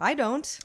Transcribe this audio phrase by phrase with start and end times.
[0.00, 0.58] I don't.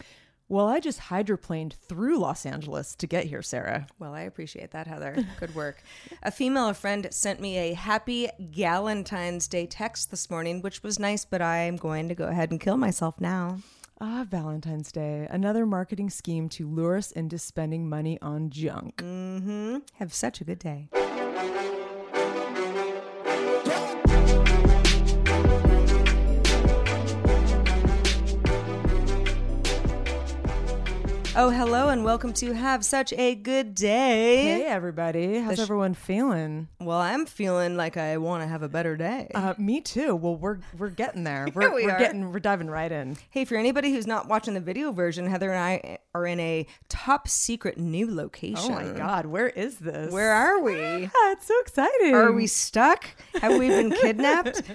[0.47, 3.87] Well, I just hydroplaned through Los Angeles to get here, Sarah.
[3.97, 5.25] Well, I appreciate that, Heather.
[5.39, 5.81] Good work.
[6.21, 11.25] a female friend sent me a happy Valentine's Day text this morning, which was nice,
[11.25, 13.57] but I'm going to go ahead and kill myself now.
[13.99, 15.27] Ah, Valentine's Day.
[15.31, 18.97] Another marketing scheme to lure us into spending money on junk.
[18.97, 19.77] Mm-hmm.
[19.95, 20.89] Have such a good day.
[31.37, 34.45] Oh, hello, and welcome to Have Such a Good Day.
[34.45, 35.39] Hey, everybody.
[35.39, 36.69] How's sh- everyone feeling?
[36.79, 39.29] Well, I'm feeling like I want to have a better day.
[39.35, 40.15] Uh, me too.
[40.15, 41.45] Well, we're we're getting there.
[41.53, 41.99] We're, we we're are.
[41.99, 43.17] getting we're diving right in.
[43.31, 46.65] Hey, for anybody who's not watching the video version, Heather and I are in a
[46.87, 48.71] top secret new location.
[48.71, 50.13] Oh my God, where is this?
[50.13, 50.79] Where are we?
[51.05, 52.15] Ah, it's so exciting.
[52.15, 53.07] Are we stuck?
[53.41, 54.61] Have we been kidnapped?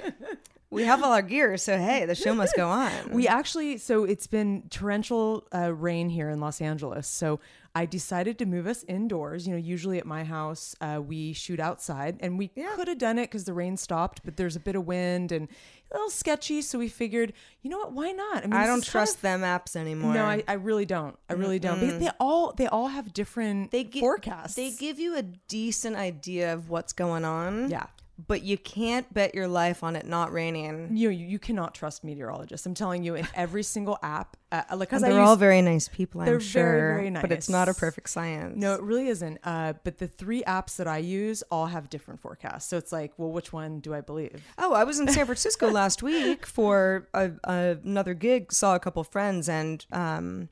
[0.70, 2.92] we have all our gear, so hey, the show must go on.
[3.10, 7.08] We actually, so it's been torrential uh, rain here in Los Angeles.
[7.08, 7.40] So
[7.74, 9.46] I decided to move us indoors.
[9.46, 13.18] You know, usually at my house, uh, we shoot outside and we could have done
[13.18, 15.48] it because the rain stopped, but there's a bit of wind and
[15.90, 16.62] a little sketchy.
[16.62, 17.32] So we figured,
[17.62, 18.38] you know what, why not?
[18.44, 20.14] I, mean, I don't kind trust of- them apps anymore.
[20.14, 21.18] No, I, I really don't.
[21.28, 21.80] I really don't.
[21.80, 24.54] Because they all they all have different they gi- forecasts.
[24.54, 27.70] They give you a decent idea of what's going on.
[27.70, 27.86] Yeah.
[28.26, 30.96] But you can't bet your life on it not raining.
[30.96, 32.66] you, you you cannot trust meteorologists.
[32.66, 36.20] I'm telling you, in every single app, uh, like because They're all very nice people,
[36.20, 36.62] I'm they're sure.
[36.62, 38.56] very, very But it's not a perfect science.
[38.56, 39.38] No, it really isn't.
[39.44, 42.68] Uh, but the three apps that I use all have different forecasts.
[42.68, 44.42] So it's like, well, which one do I believe?
[44.58, 48.52] Oh, I was in San Francisco last week for a, a, another gig.
[48.52, 50.48] Saw a couple friends, and um,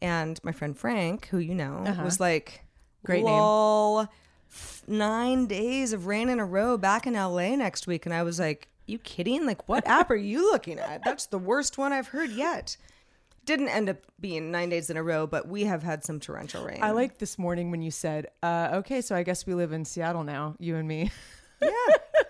[0.00, 2.64] and my friend Frank, who you know, was like,
[3.04, 3.34] Great name.
[3.34, 4.08] "Lol, f-
[4.86, 8.38] Nine days of rain in a row back in LA next week, and I was
[8.38, 9.46] like, "You kidding?
[9.46, 11.04] Like, what app are you looking at?
[11.04, 12.76] That's the worst one I've heard yet."
[13.44, 16.64] Didn't end up being nine days in a row, but we have had some torrential
[16.64, 16.82] rain.
[16.82, 19.86] I like this morning when you said, uh, okay, so I guess we live in
[19.86, 21.10] Seattle now, you and me.
[21.62, 21.70] yeah,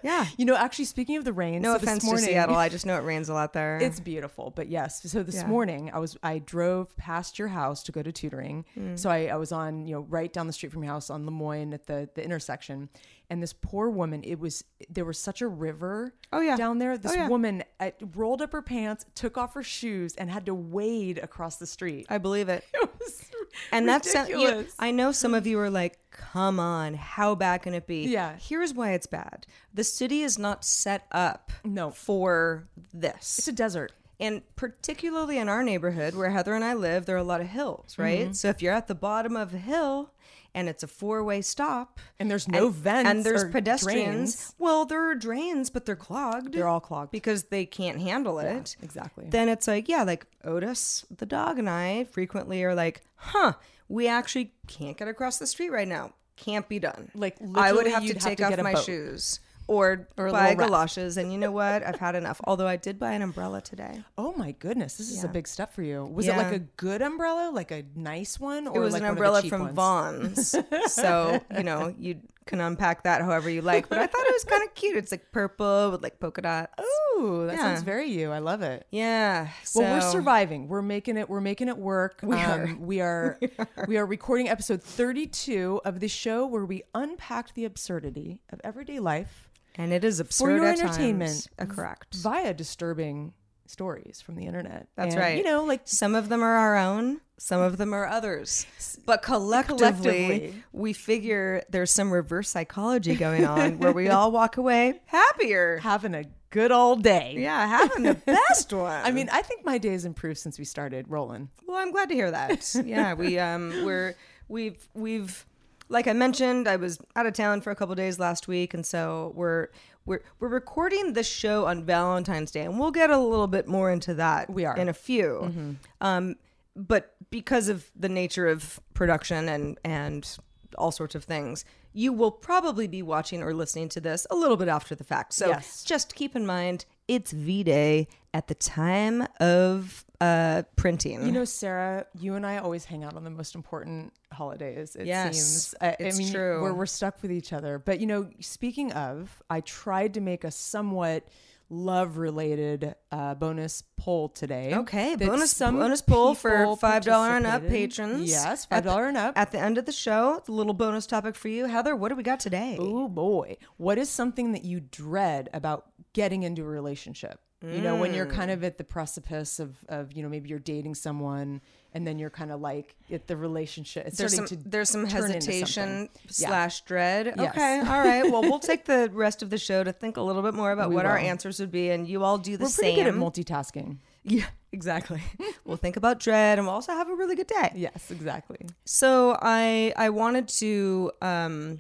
[0.03, 0.27] yeah.
[0.37, 2.69] You know, actually, speaking of the rain, No so this offense morning, to Seattle, I
[2.77, 3.79] just know it rains a lot there.
[3.79, 5.03] It's beautiful, but yes.
[5.11, 5.47] So this Yeah.
[5.47, 8.65] morning, I was I drove past your house to go to tutoring.
[8.79, 8.99] Mm.
[8.99, 11.25] So I, I was on you know right down the street from your house on
[11.27, 12.89] Lemoyne at the the intersection,
[13.31, 14.23] and this poor woman.
[14.25, 16.15] It was there was such a river.
[16.33, 16.57] Oh, yeah.
[16.57, 16.97] down there.
[16.99, 17.29] This Oh, yeah.
[17.29, 21.57] woman uh, rolled up her pants, took off her shoes, and had to wade across
[21.57, 22.07] the street.
[22.09, 22.65] I believe it.
[22.75, 23.31] It was
[23.73, 24.75] And that's you, ridiculous.
[24.79, 28.37] I know some of you are like, "Come on, how bad can it be?" Yeah.
[28.39, 29.47] Here's why it's bad.
[29.73, 31.91] The city is not set up No.
[31.91, 33.39] for this.
[33.39, 33.93] it's a desert.
[34.21, 37.47] and particularly in our neighborhood where Heather and I live, there are a lot of
[37.49, 38.25] hills, right?
[38.27, 38.33] Mm-hmm.
[38.33, 40.11] So if you're at the bottom of a hill
[40.59, 44.55] and it's a four-way stop And there's no vents and there's pedestrians, drains.
[44.59, 46.53] well, there are drains, but they're clogged.
[46.55, 47.13] They're all clogged.
[47.13, 48.77] because they can't handle Yeah, it.
[48.83, 49.27] exactly.
[49.29, 53.53] Then it's like, yeah, like Otis, the dog, and I frequently are like, huh,
[53.89, 56.13] we actually can't get across the street right now.
[56.37, 57.11] Can't be done.
[57.15, 58.85] Like, I would have to you'd have take to off my boat.
[58.85, 61.17] shoes or, Or buy galoshes.
[61.17, 61.87] And you know what?
[61.87, 62.41] I've had enough.
[62.45, 64.03] Although I did buy an umbrella today.
[64.17, 66.05] Oh my goodness, this is a big step for you.
[66.07, 69.09] Was it like a good umbrella, like a nice one, or It was like an
[69.17, 70.55] one of the umbrella from ones?
[70.55, 70.93] Vons.
[70.93, 73.91] so, you know, you can unpack that however you like.
[73.91, 74.97] But I thought it was kind of cute.
[74.97, 76.73] It's like purple with like polka dots.
[77.19, 77.61] Ooh, that Yeah.
[77.63, 78.31] sounds very you.
[78.33, 78.87] I love it.
[78.91, 79.49] Yeah.
[79.75, 80.67] Well, we're surviving.
[80.67, 81.29] We're making it.
[81.29, 82.21] We're making it work.
[82.23, 82.65] We are.
[82.65, 83.39] Um, we are.
[83.87, 88.99] we are recording episode thirty-two of the show where we unpacked the absurdity of everyday
[88.99, 91.31] life And it is absurd for your at entertainment.
[91.31, 91.49] times.
[91.59, 92.15] Uh, correct.
[92.17, 93.33] Via disturbing
[93.67, 94.89] stories from the internet.
[94.97, 95.39] That's And, right.
[95.39, 98.67] You know, like some of them are our own, some of them are others.
[99.07, 100.55] But collectively, Collectively.
[100.73, 105.79] we figure there's some reverse psychology going on where we all walk away happier.
[105.79, 107.35] having a good old day.
[107.39, 108.15] Yeah, having the
[108.49, 109.05] best one.
[109.05, 111.51] I mean, I think my day has improved since we started rolling.
[111.67, 112.75] Well, I'm glad to hear that.
[112.85, 114.15] yeah, we um we're
[114.49, 115.45] we've we've
[115.89, 118.85] like I mentioned, I was out of town for a couple days last week, and
[118.85, 119.69] so we're
[120.07, 123.91] we're we're recording this show on Valentine's Day, and we'll get a little bit more
[123.91, 124.51] into that.
[124.51, 124.77] We are.
[124.77, 125.77] in a few.
[126.01, 126.37] Um,
[126.77, 130.39] but because of the nature of production and and
[130.77, 134.57] all sorts of things, you will probably be watching or listening to this a little
[134.57, 135.33] bit after the fact.
[135.33, 135.83] So Yes.
[135.83, 141.25] just keep in mind it's V Day at the time of uh, printing.
[141.25, 144.97] You know, Sarah, you and I always hang out on the most important holidays.
[144.97, 145.75] It Yes, seems.
[145.81, 146.63] I, it's I mean, true.
[146.63, 147.79] We're, we're stuck with each other.
[147.79, 151.29] But you know, speaking of, I tried to make a somewhat
[151.71, 154.75] love-related uh, bonus poll today.
[154.75, 158.31] Okay, bonus some bonus poll for five dollar and up patrons.
[158.31, 159.39] Yes, five dollar dollar and up.
[159.39, 161.95] At the end of the show, a little bonus topic for you, Heather.
[161.95, 162.77] What do we got today?
[162.79, 163.57] Oh boy.
[163.77, 167.41] What is something that you dread about getting into a relationship?
[167.61, 170.61] You know, when you're kind of at the precipice of, of, you know, maybe you're
[170.61, 171.61] dating someone
[171.93, 174.07] and then you're kind of like at the relationship.
[174.07, 176.09] It's There's some to there's some hesitation something.
[176.39, 176.49] Yeah.
[176.49, 177.35] slash dread.
[177.37, 177.51] Yes.
[177.51, 178.23] Okay, all right.
[178.31, 180.91] Well, we'll take the rest of the show to think a little bit more about
[180.91, 182.95] We what our answers would be, and you all do the We're same.
[182.95, 183.97] pretty good at multitasking.
[184.23, 185.21] yeah, exactly.
[185.65, 187.73] we'll think about dread, and we'll also have a really good day.
[187.75, 188.69] Yes, exactly.
[188.85, 191.79] So I I wanted to um,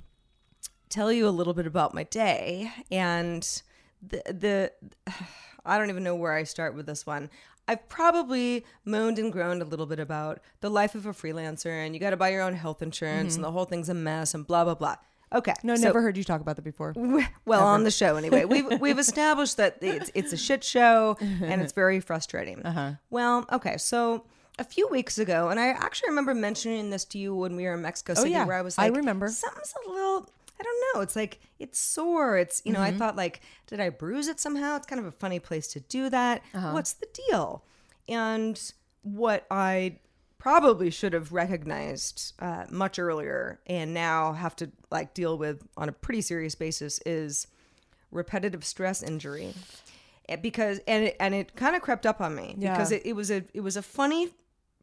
[0.89, 3.43] tell you a little bit about my day and
[4.03, 4.73] the the
[5.69, 7.31] I don't even know where I start with this one.
[7.69, 11.95] I've probably moaned and groaned a little bit about the life of a freelancer and
[11.95, 14.47] you got to buy your own health insurance and the whole thing's a mess and
[14.47, 14.97] blah blah blah.
[15.33, 15.53] Okay.
[15.63, 16.95] No, I so- never heard you talk about that before.
[17.45, 18.47] well, on the show anyway.
[18.47, 22.63] We've we've established that it's it's a shit show and it's very frustrating.
[22.63, 22.93] Uh-huh.
[23.11, 24.25] Well, okay, so
[24.59, 27.75] a few weeks ago, and I actually remember mentioning this to you when we were
[27.75, 29.29] in Mexico City, yeah, where I was I remember.
[29.29, 30.29] something's a little.
[30.61, 31.01] I don't know.
[31.03, 32.37] It's like it's sore.
[32.39, 32.81] It's you know.
[32.81, 34.77] I thought like, did I bruise it somehow?
[34.77, 36.43] It's kind of a funny place to do that.
[36.73, 37.65] What's the deal?
[38.09, 38.61] And
[39.03, 39.99] what I
[40.39, 45.89] probably should have recognized uh, much earlier and now have to like deal with on
[45.89, 47.47] a pretty serious basis is
[48.11, 49.55] repetitive stress injury
[50.29, 53.15] Eh, because and it, and it kind of crept up on me because it, it
[53.15, 54.31] was a it was a funny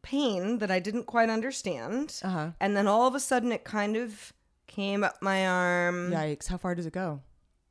[0.02, 2.52] pain that I didn't quite understand Uh-huh.
[2.60, 4.34] and then all of a sudden it kind of
[4.68, 6.48] came up my arm Yikes.
[6.48, 7.22] How far does it go?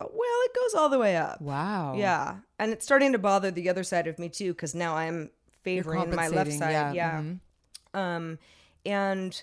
[0.01, 0.11] well
[0.45, 1.95] it goes all the way up Wow.
[1.97, 5.31] yeah and it's starting to bother the other side of me too because now I'm
[5.63, 7.39] favoring my left side yeah, yeah, mhm.
[7.99, 8.39] um
[8.85, 9.41] and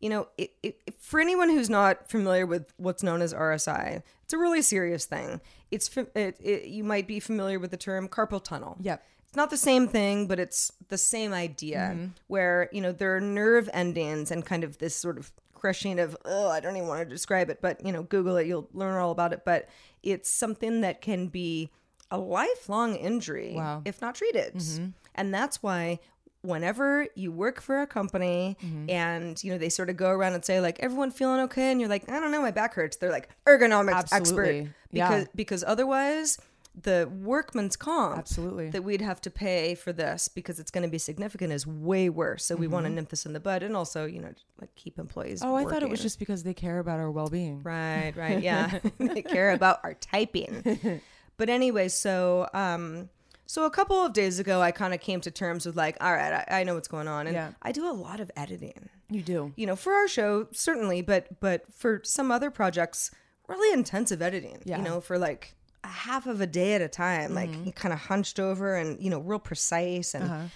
[0.00, 4.32] you know it, it- for anyone who's not familiar with what's known as RSI it's
[4.32, 5.40] a really serious thing
[5.72, 9.02] it's it, it, you might be familiar with the term carpal tunnel Yep.
[9.26, 12.06] it's not the same thing but it's the same idea Mm-hmm.
[12.28, 15.32] where you know there are nerve endings and kind of this sort of
[15.64, 18.46] crushing of oh i don't even want to describe it but you know google it
[18.46, 19.42] you'll learn all about it.
[19.46, 19.66] But
[20.02, 21.70] it's something that can be
[22.10, 23.80] a lifelong injury Wow.
[23.86, 24.54] if not treated.
[24.54, 24.88] Mm-hmm.
[25.14, 26.00] And that's why
[26.42, 28.90] whenever you work for a company mm-hmm.
[28.90, 31.70] and you know they sort of go around and say like everyone feeling okay?
[31.70, 32.98] And you're like i don't know my back hurts.
[32.98, 34.58] They're like ergonomics Absolutely.
[34.60, 35.08] expert Yeah.
[35.08, 36.38] because because otherwise
[36.80, 38.68] the workman's comp Absolutely.
[38.70, 42.08] that we'd have to pay for this because it's going to be significant is way
[42.08, 44.74] worse so we want to nip this in the bud and also you know like
[44.74, 47.62] keep employees Oh, I thought it was just because they care about our well being.
[47.62, 48.80] Right, right, yeah.
[48.98, 51.00] they care about our typing.
[51.36, 53.08] But anyway, so um
[53.46, 56.12] so a couple of days ago I kind of came to terms with like, all
[56.12, 57.26] right, I, I know what's going on.
[57.26, 57.52] And Yeah.
[57.62, 58.88] I do a lot of editing.
[59.10, 59.52] You do.
[59.56, 63.10] You know, for our show, certainly, but but for some other projects,
[63.48, 64.58] really intensive editing.
[64.64, 64.78] Yeah.
[64.78, 65.54] You know, for like
[65.84, 69.10] a half of a day at a time, like kind of hunched over and, you
[69.10, 70.50] know, real precise and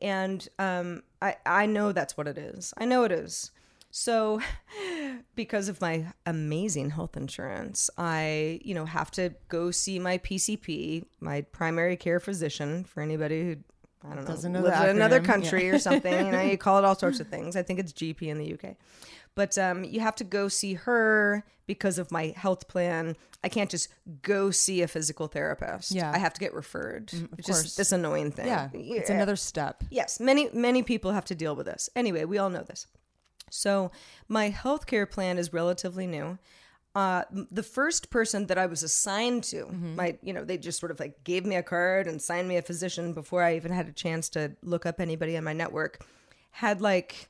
[0.00, 2.72] and um, I I know that's what it is.
[2.78, 3.50] I know it is.
[3.90, 4.40] So,
[5.34, 11.04] because of my amazing health insurance, I you know have to go see my PCP,
[11.20, 12.84] my primary care physician.
[12.84, 13.56] For anybody who
[14.04, 16.78] I don't know Doesn't know lives in another country or something, you know, you call
[16.78, 17.56] it all sorts of things.
[17.56, 18.76] I think it's GP in the UK.
[19.38, 23.14] But um, you have to go see her because of my health plan.
[23.44, 23.86] I can't just
[24.22, 25.92] go see a physical therapist.
[25.92, 26.10] Yeah.
[26.12, 27.12] I have to get referred.
[27.12, 27.62] of it's course.
[27.62, 28.48] just this annoying thing.
[28.48, 28.68] Yeah.
[28.74, 29.84] It's another step.
[29.90, 31.88] Yes, many many people have to deal with this.
[31.94, 32.88] Anyway, we all know this.
[33.50, 33.92] So
[34.26, 36.38] my healthcare plan is relatively new.
[36.96, 39.94] Uh, the first person that I was assigned to, Mm-hmm.
[39.96, 42.56] my you know, they just sort of like gave me a card and signed me
[42.56, 46.04] a physician before I even had a chance to look up anybody in my network,
[46.50, 47.28] had like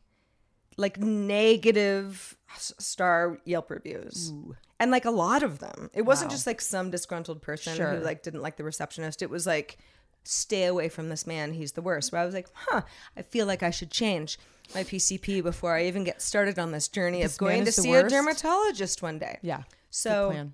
[0.78, 4.32] like negative star Yelp reviews.
[4.80, 5.90] and like a lot of them.
[5.92, 7.96] It wasn't just like some disgruntled person Sure.
[7.96, 9.20] who like didn't like the receptionist.
[9.20, 9.76] It was like,
[10.24, 11.52] stay away from this man.
[11.52, 12.10] He's the worst.
[12.10, 12.82] But I was like, huh,
[13.16, 14.38] I feel like I should change
[14.74, 17.90] my PCP before I even get started on this journey This of going to see
[17.90, 18.06] worst?
[18.06, 19.38] a dermatologist one day.
[19.42, 19.62] Yeah.
[19.90, 20.50] So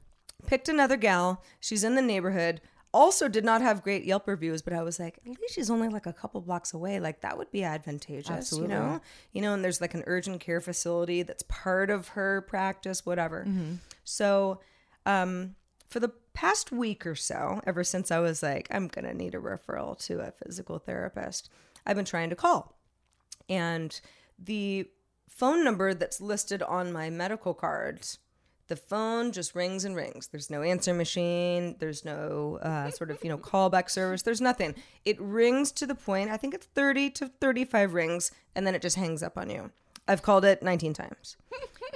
[0.47, 1.43] picked another gal.
[1.61, 2.61] She's in the neighborhood.
[2.95, 5.89] Also did not have great Yelp reviews, but I was like, at least she's only
[5.89, 7.01] like a couple blocks away.
[7.01, 8.73] Like that would be advantageous, Absolutely.
[8.73, 9.01] you know?
[9.33, 13.45] You know, and there's like an urgent care facility that's part of her practice, whatever.
[13.47, 13.75] Mm-hmm.
[14.05, 14.61] So,
[15.07, 15.57] um,
[15.89, 19.39] for the past week or so, ever since I was like, I'm gonna need a
[19.39, 21.51] referral to a physical therapist,
[21.85, 22.79] I've been trying to call.
[23.49, 24.01] And
[24.39, 24.89] the
[25.29, 28.19] phone number that's listed on my medical cards,
[28.68, 30.28] the phone just rings and rings.
[30.28, 31.76] There's no answer machine.
[31.78, 34.23] There's no uh, sort of, you know, callback service.
[34.23, 34.75] There's nothing.
[35.04, 38.83] It rings to the point, I think it's 30 to 35 rings, and then it
[38.83, 39.71] just hangs up on you.
[40.09, 41.37] I've called it 19 times.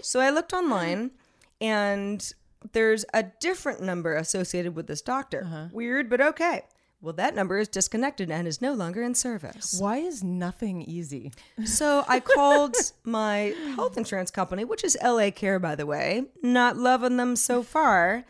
[0.02, 1.12] so I looked online
[1.60, 2.32] and
[2.72, 5.70] there's a different number associated with this doctor.
[5.72, 6.62] Weird, but okay.
[7.00, 9.78] Well, that number is disconnected and is no longer in service.
[9.78, 11.32] Why is nothing easy?
[11.64, 12.74] So I called
[13.04, 16.24] my health insurance company, which is LA Care, by the way.
[16.42, 18.24] Not loving them so far.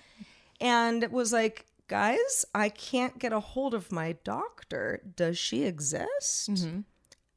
[0.61, 5.01] And it was like, guys, I can't get a hold of my doctor.
[5.17, 6.51] Does she exist?
[6.51, 6.81] Mm-hmm.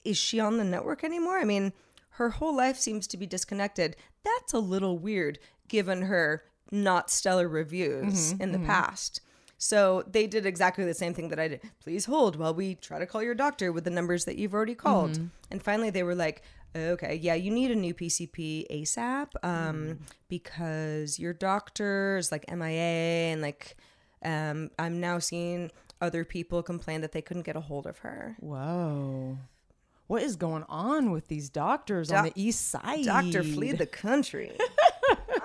[0.04, 1.38] Is she on the network anymore?
[1.40, 1.72] I mean,
[2.16, 3.96] her whole life seems to be disconnected.
[4.24, 8.68] That's a little weird given her not stellar reviews mm-hmm, in the mm-hmm.
[8.68, 9.22] past.
[9.63, 11.62] So they did exactly the same thing that I did.
[11.84, 14.74] Please hold while we try to call your doctor with the numbers that you've already
[14.74, 15.20] called.
[15.51, 16.41] And finally, they were like,
[16.75, 20.00] okay, yeah, you need a new PCP ASAP um,
[20.30, 23.77] because your doctor is like MIA and like
[24.25, 25.70] um, I'm now seeing
[26.01, 28.36] other people complain that they couldn't get a hold of her.
[28.39, 29.38] Whoa.
[30.08, 33.06] What is going on with these doctors on the east side?
[33.06, 34.58] Doctor flee the country.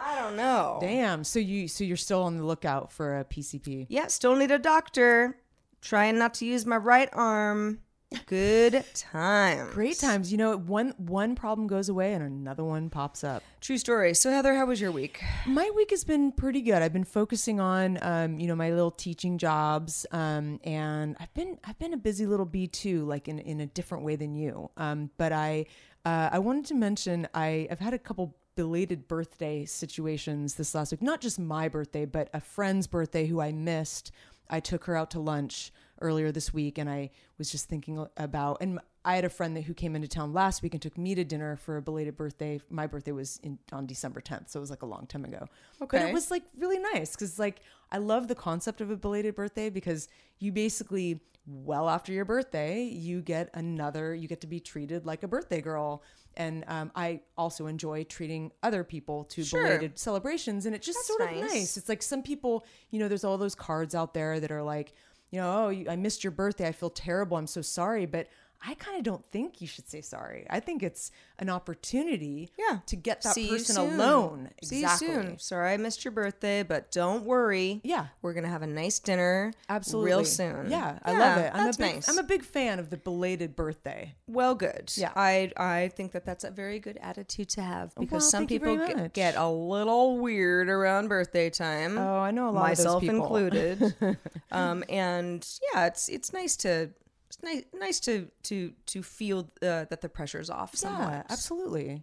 [0.07, 0.79] I don't know.
[0.81, 1.25] Damn.
[1.25, 3.87] So you so you're still on the lookout for a PCP.
[3.89, 5.37] Yeah, still need a doctor.
[5.83, 7.81] Trying not to use my right arm.
[8.27, 9.69] Good time.
[9.73, 10.31] Great times.
[10.31, 13.43] You know, one one problem goes away and another one pops up.
[13.61, 14.15] True story.
[14.15, 15.25] So Heather, how was your week?
[15.45, 16.83] My week has been pretty good.
[16.83, 21.59] I've been focusing on, um, you know, my little teaching jobs, um, and I've been
[21.65, 24.71] I've been a busy little bee too, like in in a different way than you.
[24.77, 25.67] Um, but I
[26.05, 30.91] uh, I wanted to mention I I've had a couple belated birthday situations this last
[30.91, 31.03] week.
[31.03, 34.11] Not just my birthday, but a friend's birthday who I missed.
[34.51, 38.59] I took her out to lunch earlier this week, and I was just thinking about
[38.61, 38.81] and.
[39.09, 41.23] I had a friend that who came into town last week and took me to
[41.23, 42.61] dinner for a belated birthday.
[42.69, 45.47] My birthday was in, on December 10th, so it was like a long time ago.
[45.79, 46.09] But Okay.
[46.09, 47.61] it was like really nice because like
[47.93, 50.09] I love the concept of a belated birthday because
[50.41, 55.23] you basically well after your birthday you get another you get to be treated like
[55.23, 56.03] a birthday girl
[56.37, 59.63] and um, I also enjoy treating other people to Sure.
[59.65, 61.55] belated celebrations and it's just That's sort of nice.
[61.55, 61.77] nice.
[61.77, 64.93] It's like some people you know there's all those cards out there that are like
[65.31, 68.29] you know oh I missed your birthday I feel terrible I'm so sorry but
[68.65, 70.47] I kind of don't think you should say sorry.
[70.51, 72.79] I think it's an opportunity Yeah.
[72.87, 74.51] to get that See person alone.
[74.63, 75.09] See exactly.
[75.09, 75.39] you soon.
[75.39, 77.81] Sorry I missed your birthday, but don't worry.
[77.85, 78.07] Yeah.
[78.23, 79.53] We're gonna have a nice dinner.
[79.69, 80.11] Absolutely.
[80.11, 80.71] Real soon.
[80.71, 81.51] Yeah, I Yeah, love it.
[81.55, 82.09] I'm that's a big, nice.
[82.09, 84.15] I'm a big fan of the belated birthday.
[84.27, 84.93] Well, good.
[84.97, 85.13] Yeah.
[85.15, 88.77] I I think that that's a very good attitude to have because Well, some people
[88.77, 91.99] get, get a little weird around birthday time.
[91.99, 93.95] Oh, I know a lot of those myself included.
[94.51, 96.91] um, and yeah, it's it's nice to
[97.29, 100.77] it's nice nice to to to feel uh, that the pressure's off
[101.11, 102.03] Yeah, absolutely.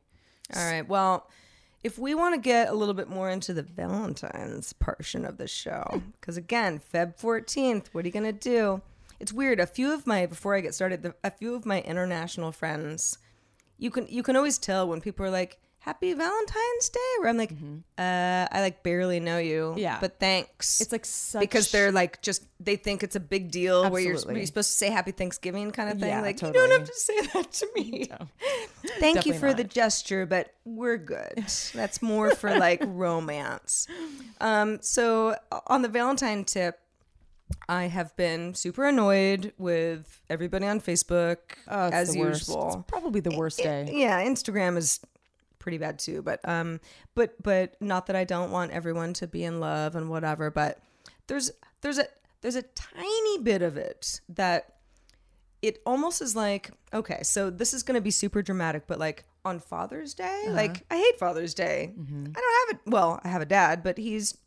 [0.55, 0.87] All right.
[0.87, 1.29] Well,
[1.83, 5.47] if we want to get a little bit more into the Valentine's portion of the
[5.47, 8.81] show, because again, Feb 14th, what are you going to do?
[9.19, 9.59] It's weird.
[9.59, 13.17] A few of my, before I get started, the, a few of my international friends,
[13.77, 17.37] you can you can always tell when people are like, Happy Valentine's Day, where I'm
[17.37, 17.51] like,
[17.97, 19.71] uh, I like barely know you.
[19.71, 19.79] Mm-hmm.
[19.79, 19.97] Yeah.
[19.99, 20.79] But thanks.
[20.79, 24.13] It's like such because they're like just they think it's a big deal where you're,
[24.13, 24.39] Absolutely.
[24.41, 26.93] you're supposed to say happy thanksgiving kind of thing Yeah, like you don't have to
[26.93, 28.09] say that to me
[28.99, 31.33] thank you for the gesture but we're good
[31.73, 33.87] that's more for like romance
[34.39, 35.35] um so
[35.67, 36.79] on the valentine tip
[37.67, 41.37] I have been super annoyed with everybody on Facebook
[41.67, 42.67] Oh, as usual.
[42.67, 43.89] It's probably the worst day.
[43.93, 44.99] Yeah, Instagram is
[45.63, 46.79] pretty bad too, but um
[47.15, 50.79] but but not that I don't want everyone to be in love and whatever, but
[51.27, 51.49] there's
[51.81, 52.05] there's a
[52.41, 54.75] there's a tiny bit of it that
[55.61, 59.23] it almost is like okay, so this is going to be super dramatic, but like
[59.45, 60.53] on Father's Day, Uh-huh.
[60.55, 61.93] like I hate Father's Day.
[61.97, 62.25] Mm-hmm.
[62.35, 62.91] I don't have it.
[62.91, 64.37] Well, I have a dad, but he's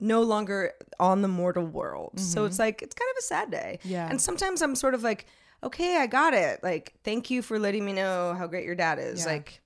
[0.00, 2.20] no longer on the mortal world.
[2.20, 3.78] So it's like it's kind of a sad day.
[3.80, 3.88] Mm-hmm.
[3.90, 4.08] Yeah.
[4.10, 5.26] And sometimes I'm sort of like,
[5.64, 6.62] okay, I got it.
[6.62, 9.24] Like, thank you for letting me know how great your dad is.
[9.24, 9.32] Yeah.
[9.32, 9.60] Like,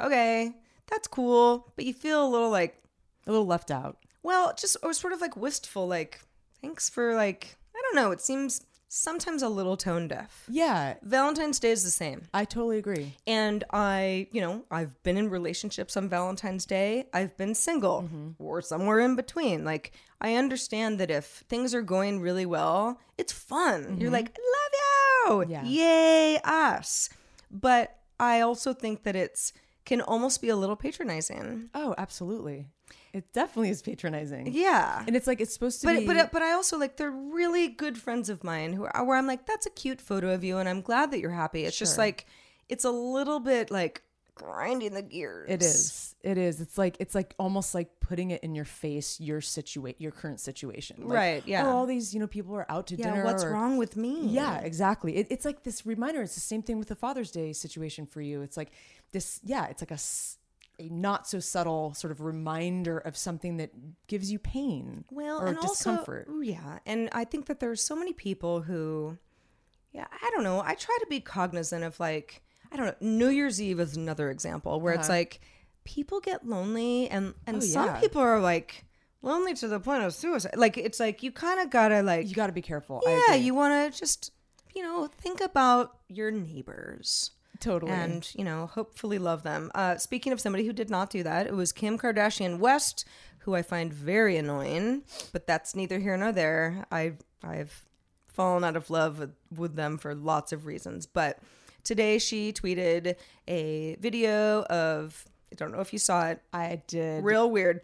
[0.00, 0.52] okay,
[0.88, 1.72] that's cool.
[1.76, 2.82] But you feel a little like,
[3.26, 3.98] A little left out.
[4.22, 6.20] Well, just or sort of like wistful, like
[6.60, 8.10] thanks for like I don't know.
[8.10, 10.44] It seems sometimes a little tone deaf.
[10.48, 12.22] Yeah, Valentine's Day is the same.
[12.34, 13.14] I totally agree.
[13.26, 17.06] And I, you know, I've been in relationships on Valentine's Day.
[17.14, 18.30] I've been single mm-hmm.
[18.38, 19.64] or somewhere in between.
[19.64, 23.98] Like, I understand that if things are going really well, it's fun.
[24.00, 24.12] You're mm-hmm.
[24.12, 25.52] like, love you.
[25.52, 25.64] Yeah.
[25.64, 27.10] Yay, us.
[27.50, 29.52] But I also think that it's
[29.90, 31.68] can almost be a little patronizing.
[31.74, 32.68] Oh, absolutely.
[33.12, 34.52] It definitely is patronizing.
[34.52, 35.02] Yeah.
[35.04, 37.10] And it's like it's supposed to but be but uh, but I also like they're
[37.10, 40.44] really good friends of mine who are where I'm like that's a cute photo of
[40.44, 41.64] you and I'm glad that you're happy.
[41.64, 42.26] It's just like
[42.68, 44.02] it's a little bit like
[44.40, 45.48] grinding the gears.
[45.50, 46.14] It is.
[46.22, 46.60] It is.
[46.60, 50.40] It's like it's like almost like putting it in your face your situate your current
[50.40, 50.96] situation.
[51.04, 51.66] Like, Right, yeah.
[51.66, 53.24] Oh, all these you know people are out to Yeah, dinner.
[53.24, 54.26] what's or- wrong with me?
[54.26, 55.16] Yeah, exactly.
[55.16, 56.22] It, it's like this reminder.
[56.22, 58.42] It's the same thing with the Father's Day situation for you.
[58.42, 58.70] It's like
[59.12, 59.40] this.
[59.44, 59.98] Yeah, it's like a
[60.82, 63.70] a not so subtle sort of reminder of something that
[64.06, 66.26] gives you pain Well, or and discomfort.
[66.28, 69.18] also yeah, and I think that there's so many people who,
[69.92, 70.62] yeah, I don't know.
[70.64, 72.42] I try to be cognizant of like
[72.72, 72.94] I don't know.
[73.00, 75.40] New Year's Eve is another example where it's like
[75.84, 77.66] people get lonely and and Uh-huh.
[77.66, 78.00] Oh, some yeah.
[78.00, 78.84] people are like
[79.22, 80.54] lonely to the point of suicide.
[80.56, 83.02] Like it's like you kind of gotta like you got to be careful.
[83.06, 84.32] Yeah, you want to just
[84.74, 87.32] you know think about your neighbors.
[87.58, 87.92] totally.
[87.92, 91.46] and you know hopefully love them uh, speaking of somebody who did not do that
[91.46, 93.04] it was kim kardashian west
[93.40, 97.12] who i find very annoying but that's neither here nor there i
[97.42, 97.84] i've
[98.28, 101.38] fallen out of love with, with them for lots of reasons but
[101.84, 103.16] today she tweeted
[103.48, 107.24] a video of i don't know if you saw it I did.
[107.24, 107.80] real weird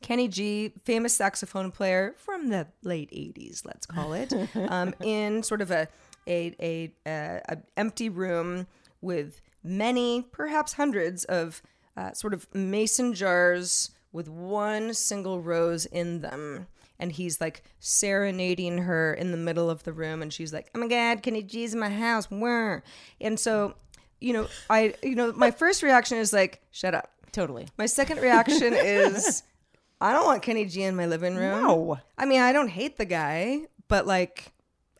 [0.00, 4.32] Kenny G, famous saxophone player from the late '80s, let's call it,
[4.68, 5.86] um, in sort of a
[6.26, 8.66] a, a, a, a empty room
[9.00, 11.62] with many, perhaps hundreds of
[11.96, 16.66] uh, sort of mason jars with one single rose in them.
[17.02, 20.78] And he's like serenading her in the middle of the room, and she's like, "Oh
[20.78, 22.84] my God, Kenny G's in my house!" Where?
[23.20, 23.74] And so,
[24.20, 27.66] you know, I, you know, my first reaction is like, "Shut up." Totally.
[27.76, 29.42] My second reaction is
[30.00, 31.62] I don't want Kenny G in my living room.
[31.62, 31.98] No.
[32.16, 34.51] I mean, I don't hate the guy, but like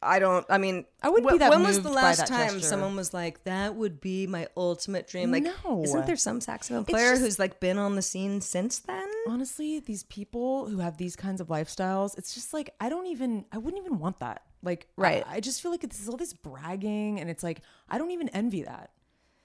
[0.03, 2.61] I don't I mean I wouldn't wh- be that When was the last time gesture.
[2.67, 5.31] someone was like that would be my ultimate dream?
[5.31, 5.83] Like No.
[5.85, 9.09] isn't there some saxophone player just- who's like been on the scene since then?
[9.29, 13.45] honestly, these people who have these kinds of lifestyles, it's just like I don't even
[13.53, 14.43] I wouldn't even want that.
[14.63, 15.25] Like Right.
[15.29, 18.29] I, I just feel like it's all this bragging and it's like I don't even
[18.31, 18.91] envy that.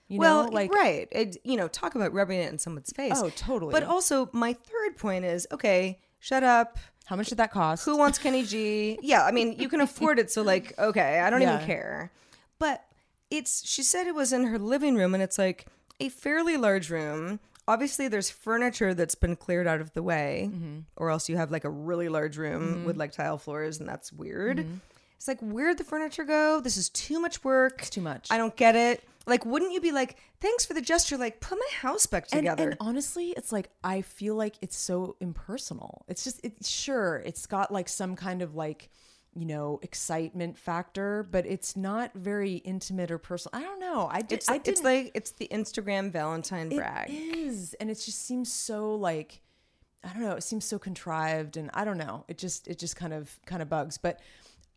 [0.09, 1.07] You well, know, like right.
[1.11, 3.11] It, you know, talk about rubbing it in someone's face.
[3.17, 3.73] Oh, totally.
[3.73, 6.77] But also, my third point is okay, shut up.
[7.05, 7.85] how much did that cost?
[7.85, 8.99] Who wants Kenny G?
[9.03, 11.55] Yeah, I mean, you can afford it, so like, okay, I don't Yeah.
[11.55, 12.11] even care.
[12.59, 12.83] But
[13.29, 15.67] it's she said it was in her living room, and it's like
[15.99, 17.39] a fairly large room.
[17.67, 20.79] Obviously, there's furniture that's been cleared out of the way, Mm-hmm.
[20.95, 24.11] or else you have like a really large room with like tile floors, and that's
[24.13, 24.57] weird.
[24.59, 24.75] Mm-hmm.
[25.17, 26.61] It's like, where'd the furniture go?
[26.61, 27.79] This is too much work.
[27.79, 28.27] It's too much.
[28.31, 29.03] I don't get it.
[29.25, 31.17] Like, wouldn't you be like, thanks for the gesture?
[31.17, 32.69] Like, put my house back together.
[32.69, 36.05] and honestly, it's like I feel like it's so impersonal.
[36.07, 38.89] It's just it's sure it's got like some kind of like
[39.33, 43.59] you know excitement factor, but it's not very intimate or personal.
[43.59, 44.07] I don't know.
[44.09, 44.37] I did.
[44.37, 47.09] it's, I it's like it's the Instagram Valentine brag.
[47.09, 49.41] It is, and it just seems so like
[50.03, 50.33] I don't know.
[50.33, 52.23] It seems so contrived, and I don't know.
[52.27, 53.97] It just it just kind of kind of bugs.
[53.97, 54.21] But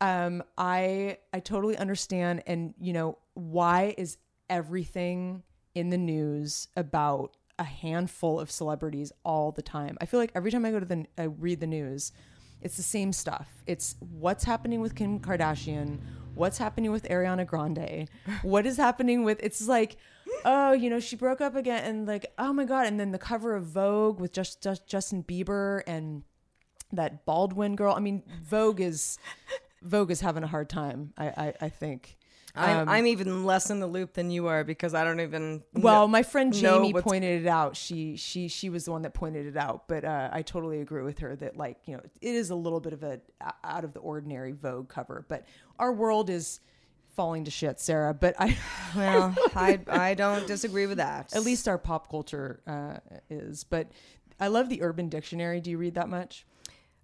[0.01, 5.43] um, I I totally understand, and you know why is everything
[5.75, 9.99] in the news about a handful of celebrities all the time?
[10.01, 12.13] I feel like every time I go to the I read the news,
[12.63, 13.49] it's the same stuff.
[13.67, 16.01] It's what's happening with Kim Kardashian,
[16.35, 18.09] what's happening with Ariana Grande,
[18.43, 19.97] what is happening with it's like,
[20.45, 23.19] oh, you know, she broke up again and like, oh my god, and then the
[23.19, 26.23] cover of Vogue with just, just Justin Bieber and
[26.93, 27.95] that Baldwin girl.
[27.95, 29.19] I mean, Vogue is
[29.83, 32.17] Vogue is having a hard time, I I, I think.
[32.53, 35.63] I'm, I'm even less in the loop than you are because I don't even.
[35.73, 37.77] Well, kn- my friend Jamie pointed it out.
[37.77, 41.03] She she she was the one that pointed it out, but uh, I totally agree
[41.05, 43.85] with her that like you know it is a little bit of a a- out
[43.85, 45.47] of the ordinary Vogue cover, but
[45.79, 46.59] our world is
[47.15, 48.13] falling to shit, Sarah.
[48.15, 48.57] But I
[48.97, 51.33] Well, I I don't disagree with that.
[51.35, 52.97] at least our pop culture uh,
[53.29, 53.63] is.
[53.63, 53.93] But
[54.41, 55.61] I love the Urban Dictionary.
[55.61, 56.45] Do you read that much?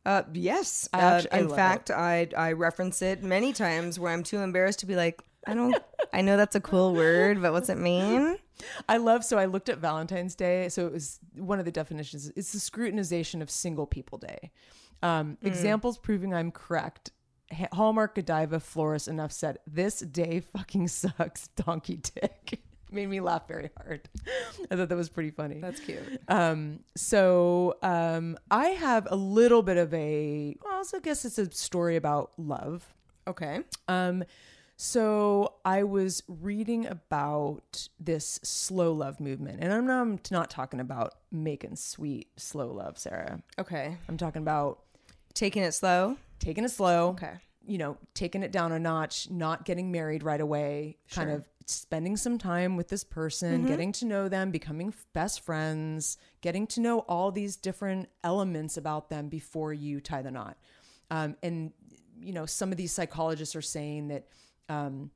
[0.06, 0.88] Uh, yes.
[0.92, 4.22] I Uh, actu- I in love fact, I I reference it many times where I'm
[4.22, 5.76] too embarrassed to be like, I don't.
[6.12, 8.38] I know that's a cool word, but what's it mean?
[8.88, 10.68] I love so I looked at Valentine's Day.
[10.68, 12.30] So it was one of the definitions.
[12.36, 14.52] It's the scrutinization of single people day.
[15.02, 17.10] Um, Examples proving I'm correct.
[17.72, 22.60] Hallmark Godiva Florist enough said this day fucking sucks donkey dick.
[22.90, 24.08] Made me laugh very hard.
[24.70, 25.60] I thought that was pretty funny.
[25.60, 26.20] That's cute.
[26.28, 31.50] Um, so um, I have a little bit of a, well, I guess it's a
[31.50, 32.94] story about love.
[33.26, 33.60] Okay.
[33.88, 34.24] Um,
[34.76, 40.80] so I was reading about this slow love movement, and I'm not, I'm not talking
[40.80, 43.40] about making sweet slow love, Sarah.
[43.58, 43.96] Okay.
[44.08, 44.80] I'm talking about
[45.34, 46.16] Taking it slow.
[46.38, 47.08] taking it slow.
[47.10, 47.34] Okay.
[47.66, 52.16] You know, taking it down a notch, not getting married right away, kind of spending
[52.16, 53.66] some time with this person, Mm-hmm.
[53.68, 59.10] getting to know them, becoming best friends, getting to know all these different elements about
[59.10, 60.56] them before you tie the knot.
[61.10, 61.72] Um, and,
[62.20, 64.28] you know, some of these psychologists are saying that
[64.68, 65.10] um,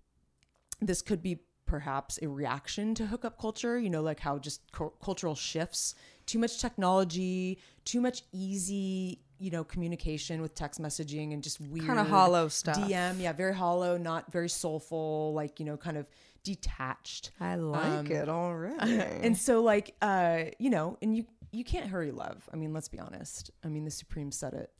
[0.81, 4.93] this could be perhaps a reaction to hookup culture, you know, like how just cu-
[5.01, 5.95] cultural shifts,
[6.27, 11.87] too much technology, too much easy, you know, communication with text messaging and just weird
[11.87, 12.77] kind of hollow stuff.
[12.77, 16.07] DM, yeah, very hollow, not very soulful, like, you know, kind of
[16.45, 17.33] detached.
[17.41, 18.99] I like it already.
[19.23, 22.49] And so like uh, you know, and you you can't hurry love.
[22.53, 23.51] I mean, let's be honest.
[23.65, 24.71] I mean, the Supreme said it.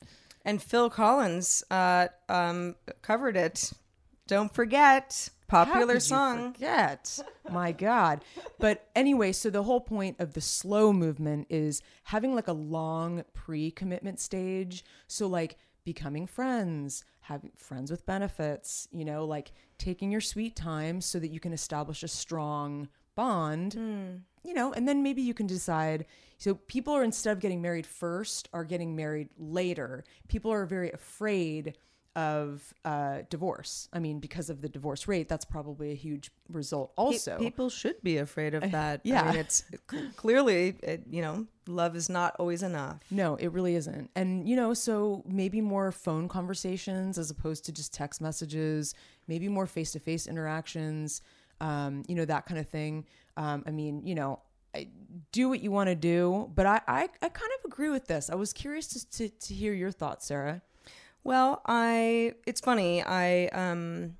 [0.45, 3.73] And Phil Collins uh, um, covered it.
[4.27, 6.53] Don't forget, popular song.
[6.53, 7.19] forget?
[7.51, 8.25] My God.
[8.59, 13.25] But anyway, so the whole point of the slow movement is having like a long
[13.35, 14.85] pre-commitment stage.
[15.07, 21.01] So like becoming friends, having friends with benefits, you know, like taking your sweet time
[21.01, 23.75] so that you can establish a strong bond.
[23.75, 24.07] Hmm.
[24.43, 26.07] You know, and then maybe you can decide.
[26.39, 30.05] So people are instead of getting married first, are getting married later.
[30.29, 31.77] People are very afraid
[32.17, 33.89] of uh, divorce.
[33.93, 36.93] I mean, because of the divorce rate, that's probably a huge result.
[36.97, 39.01] Also, people should be afraid of that.
[39.05, 39.23] yeah.
[39.23, 39.65] I mean, it's
[40.17, 42.99] clearly, it, you know, love is not always enough.
[43.11, 44.11] no, it really isn't.
[44.17, 48.95] And you know, so maybe more phone conversations as opposed to just text messages.
[49.29, 51.23] Maybe more face to face interactions.
[51.61, 53.07] Um, you know, that kind of thing.
[53.37, 54.41] Um, I mean, you know.
[54.73, 54.87] I,
[55.33, 58.31] do what you want to do, but I, I, I kind of agree with this.
[58.31, 60.63] I was curious to, to, to hear your thoughts, Sarah.
[61.25, 63.03] Well, I it's funny.
[63.03, 64.17] I um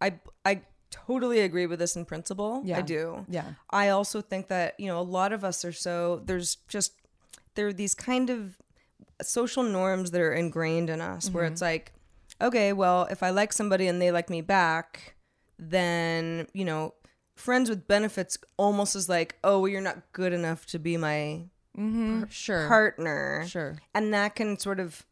[0.00, 2.62] I I totally agree with this in principle.
[2.64, 2.78] Yeah.
[2.78, 3.26] I do.
[3.28, 3.52] Yeah.
[3.70, 6.92] I also think that, you know, a lot of us are so there's just
[7.54, 8.56] there are these kind of
[9.22, 11.92] social norms that are ingrained in us where it's like,
[12.40, 15.14] okay, well, if I like somebody and they like me back,
[15.58, 16.94] then, you know,
[17.34, 21.44] friends with benefits almost is like, oh, you're not good enough to be my
[21.76, 22.68] mm-hmm Sure.
[22.68, 23.44] partner.
[23.46, 23.76] Sure.
[23.94, 25.06] And that can sort of,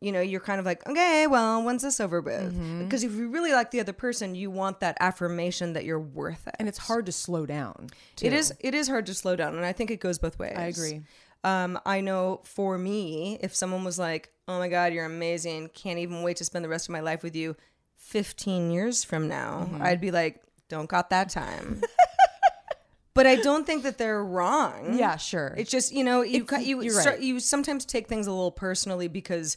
[0.00, 2.52] you know, you're kind of like, okay, well, when's this over with?
[2.54, 2.84] Mm-hmm.
[2.84, 6.46] Because if you really like the other person, you want that affirmation that you're worth
[6.46, 6.54] it.
[6.58, 7.88] And it's hard to slow down.
[8.22, 8.36] It too.
[8.36, 8.54] is.
[8.60, 10.54] It is hard to slow down, and I think it goes both ways.
[10.56, 11.02] I agree.
[11.44, 15.70] Um, I know for me, if someone was like, "Oh my God, you're amazing!
[15.74, 17.56] Can't even wait to spend the rest of my life with you,"
[17.96, 19.82] 15 years from now, Mm-hmm.
[19.82, 21.82] I'd be like, "Don't got that time."
[23.14, 24.96] but I don't think that they're wrong.
[24.98, 25.54] Yeah, sure.
[25.56, 28.52] It's just you know you It's- you you're start, you sometimes take things a little
[28.52, 29.56] personally because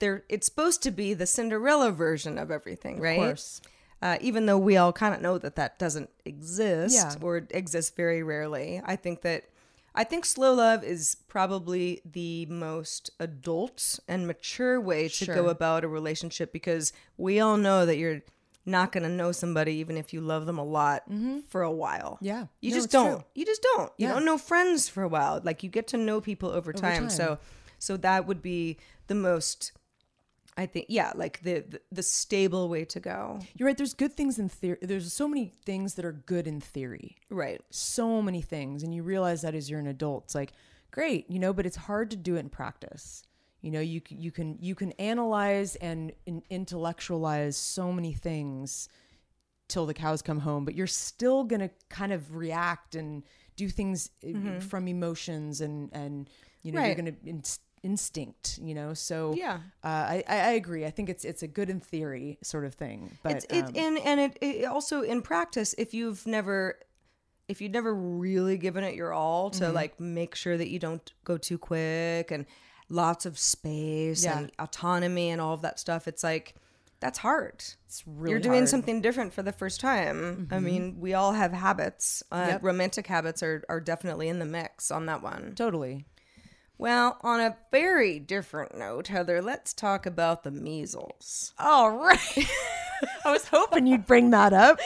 [0.00, 3.16] it's supposed to be the Cinderella version of everything, right?
[3.18, 3.60] course.
[4.02, 7.14] Uh, even though we all kind of know that that doesn't exist Yeah.
[7.26, 9.44] or exists very rarely, I think that
[9.94, 15.82] I think slow love is probably the most adult and mature way to go about
[15.84, 18.22] a relationship because we all know that you're
[18.64, 21.02] not going to know somebody even if you love them a lot
[21.48, 22.14] for a while.
[22.16, 22.24] Mm-hmm.
[22.24, 22.46] Yeah.
[22.60, 23.10] You No, just don't.
[23.16, 23.24] true.
[23.34, 23.90] You just don't.
[23.98, 24.14] You Yeah.
[24.14, 25.40] don't know friends for a while.
[25.42, 27.02] Like you get to know people over time.
[27.08, 27.10] time.
[27.10, 27.38] So
[27.78, 28.76] so that would be
[29.08, 29.72] the most
[30.60, 33.38] I think yeah, like the, the the stable way to go.
[33.56, 33.76] You're right.
[33.76, 34.78] There's good things in theory.
[34.82, 37.16] There's so many things that are good in theory.
[37.30, 37.60] Right.
[37.70, 38.82] So many things.
[38.82, 40.24] And you realize that as you're an adult.
[40.24, 40.52] It's like,
[40.90, 43.22] great, you know, but it's hard to do it in practice.
[43.62, 48.88] You know, you, you can you can analyze and in- intellectualize so many things
[49.68, 53.22] till the cows come home, but you're still gonna kind of react and
[53.56, 56.28] do things uh, from emotions and and
[56.62, 56.86] you know Right.
[56.86, 58.58] you're gonna inst- instinct.
[58.62, 59.60] You know, so Yeah.
[59.84, 60.84] uh, I, I agree.
[60.86, 63.72] I think it's it's a good in theory sort of thing, but it's it um,
[63.76, 66.78] and and it, it also in practice if you've never
[67.48, 69.64] if you've never really given it your all Mm-hmm.
[69.64, 72.46] to like make sure that you don't go too quick and
[72.88, 74.38] lots of space Yeah.
[74.38, 76.54] and autonomy and all of that stuff it's like
[77.00, 77.54] that's hard
[77.86, 78.64] it's really you're doing hard.
[78.64, 78.70] Mm-hmm.
[78.70, 82.62] something different for the first time i mean we all have habits uh, Yep.
[82.62, 86.04] romantic habits are, are definitely in the mix on that one totally.
[86.80, 92.18] Well on a very different note heather let's talk about the measles All right.
[93.24, 94.78] I was hoping you'd bring that up.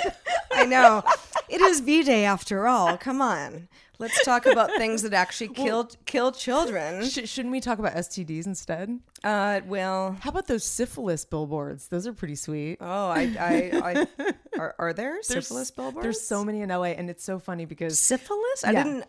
[0.52, 1.02] I know.
[1.48, 2.96] It is V Day after all.
[2.96, 3.68] Come on.
[3.98, 7.04] Let's talk about things that actually kill kill children.
[7.08, 8.98] Sh- shouldn't we talk about STDs instead?
[9.22, 11.88] Uh, well, How about those syphilis billboards?
[11.88, 12.76] Those are pretty sweet.
[12.80, 16.02] oh, I, I, I are, are there There's- syphilis billboards?
[16.04, 18.64] There's so many in LA, and it's so funny because syphilis.
[18.64, 18.84] I Yeah.
[18.84, 19.04] didn't.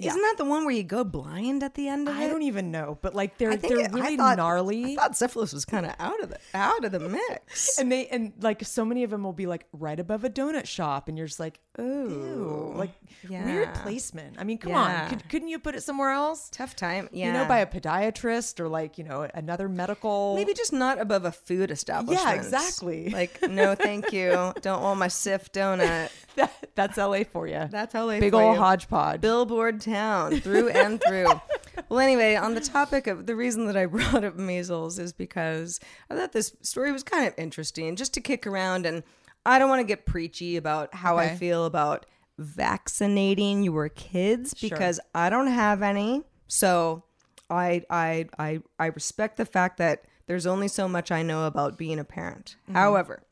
[0.00, 2.26] Isn't that the one where you go blind at the end of I it?
[2.26, 4.92] I don't even know, but like they're they're it- really thought- gnarly.
[4.92, 7.76] I thought syphilis was kind of out of the out of the mix.
[7.78, 10.66] and they and like so many of them will be like right above a donut
[10.66, 12.90] shop, and you're just like, ooh, like
[13.28, 13.44] yeah.
[13.44, 13.82] weird Yeah.
[13.82, 14.36] placement.
[14.40, 15.02] I mean, come Yeah.
[15.04, 16.48] on, Could, couldn't you put it somewhere else?
[16.50, 17.08] Tough time.
[17.12, 17.26] Yeah.
[17.26, 20.34] You know, by a podiatrist or like you know another medical.
[20.34, 22.26] Maybe just not above a food establishment.
[22.26, 23.10] Yeah, exactly.
[23.10, 24.52] Like, no, thank you.
[24.62, 26.10] Don't want my Sif donut.
[26.36, 27.68] that, that's LA for you.
[27.70, 28.60] That's LA Big old you.
[28.60, 29.20] hodgepodge.
[29.20, 31.26] Billboard town through and through.
[31.88, 35.80] well, anyway, on the topic of the reason that I brought up measles is because
[36.08, 38.86] I thought this story was kind of interesting just to kick around.
[38.86, 39.02] And
[39.44, 42.06] I don't want to get preachy about how I feel about
[42.40, 46.22] vaccinating your kids because I don't have any.
[46.48, 47.04] So
[47.48, 51.76] I, I, I, I respect the fact that there's only so much I know about
[51.76, 52.56] being a parent.
[52.72, 53.22] However,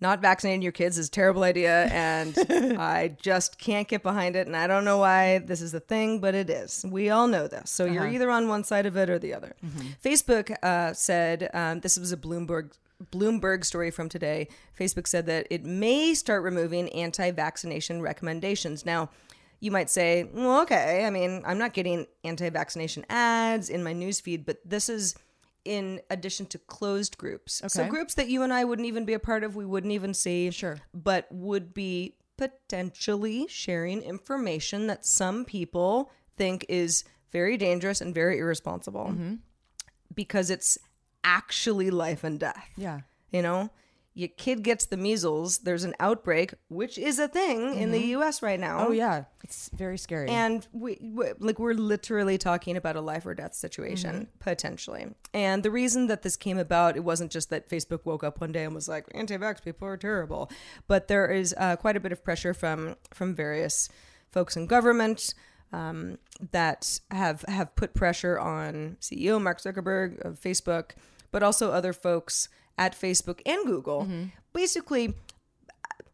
[0.00, 2.36] not vaccinating your kids is a terrible idea and
[2.78, 6.18] i just can't get behind it and i don't know why this is a thing
[6.18, 6.84] but it is.
[6.88, 7.70] We all know this.
[7.70, 9.54] So you're either on one side of it or the other.
[10.04, 12.72] Facebook uh, said um, this was a bloomberg
[13.10, 19.10] bloomberg story from today facebook said that it may start removing anti-vaccination recommendations now
[19.60, 24.44] you might say well okay i mean i'm not getting anti-vaccination ads in my newsfeed
[24.44, 25.14] but this is
[25.64, 27.62] in addition to closed groups.
[27.68, 30.12] So groups that you and I wouldn't even be a part of, we wouldn't even
[30.12, 30.50] see.
[30.50, 30.78] Sure.
[30.92, 38.38] But would be potentially sharing information that some people think is very dangerous and very
[38.38, 39.34] irresponsible Mm-hmm.
[40.14, 40.78] because it's
[41.24, 42.68] actually life and death.
[42.76, 43.00] yeah.
[43.30, 43.70] You know,
[44.14, 48.42] your kid gets the measles, there's an outbreak, which is a thing in the US
[48.42, 48.86] right now.
[48.88, 50.28] Oh yeah, it's very scary.
[50.28, 55.06] And we, we like we're literally talking about a life or death situation potentially.
[55.32, 58.52] And the reason that this came about, it wasn't just that Facebook woke up one
[58.52, 60.50] day and was like, "Anti-vax people are terrible,"
[60.86, 63.88] but there is uh, quite a bit of pressure from from various
[64.30, 65.32] folks in government.
[65.72, 66.18] Um,
[66.50, 70.90] that have have put pressure on CEO Mark Zuckerberg of Facebook,
[71.30, 74.02] but also other folks at Facebook and Google.
[74.02, 74.24] Mm-hmm.
[74.52, 75.14] Basically,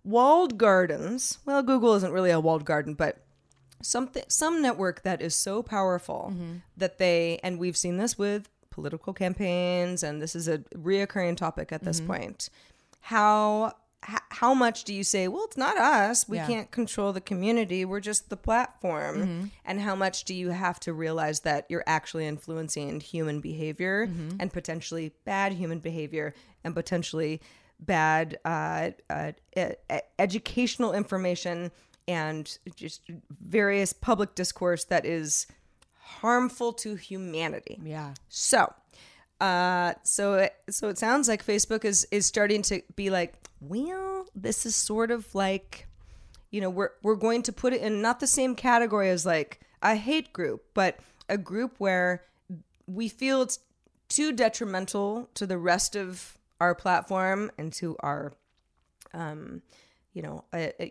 [0.05, 1.39] walled gardens.
[1.45, 3.25] Well, Google isn't really a walled garden, but
[3.83, 6.57] something some network that is so powerful mm-hmm.
[6.77, 11.73] that they and we've seen this with political campaigns and this is a reoccurring topic
[11.73, 12.13] at this mm-hmm.
[12.13, 12.51] point
[13.01, 13.73] how
[14.07, 16.47] h- how much do you say well it's not us we Yeah.
[16.47, 20.93] can't control the community we're just the platform and how much do you have to
[20.93, 24.09] realize that you're actually influencing human behavior
[24.39, 26.35] and potentially bad human behavior
[26.65, 27.41] and potentially
[27.81, 29.33] bad uh, uh,
[30.19, 31.71] educational information
[32.09, 33.03] and just
[33.41, 35.47] various public discourse that is
[36.01, 37.79] harmful to humanity.
[37.85, 38.15] yeah.
[38.29, 38.73] So,
[39.41, 44.27] uh, so it, so it sounds like Facebook is is starting to be like, well,
[44.35, 45.87] this is sort of like,
[46.51, 49.61] you know, we're we're going to put it in not the same category as like
[49.83, 50.99] a hate group, but
[51.29, 52.25] a group where
[52.87, 53.61] we feel it's
[54.09, 58.33] too detrimental to the rest of our platform and to our
[59.15, 59.63] um,
[60.13, 60.87] you know, uh, uh,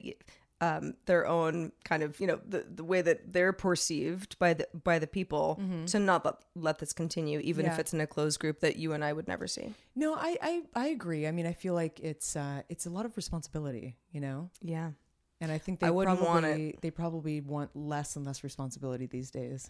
[0.60, 4.68] um, their own kind of, you know, the, the way that they're perceived by the
[4.84, 8.40] by the people to not let, let this continue, even if it's in a closed
[8.40, 9.74] group that you and I would never see.
[9.96, 11.28] No, I, I I agree.
[11.28, 14.50] I mean, I feel like it's uh it's a lot of responsibility, you know.
[14.62, 14.92] Yeah.
[15.40, 16.82] And I think they I wouldn't probably want it.
[16.82, 19.70] they probably want less and less responsibility these days.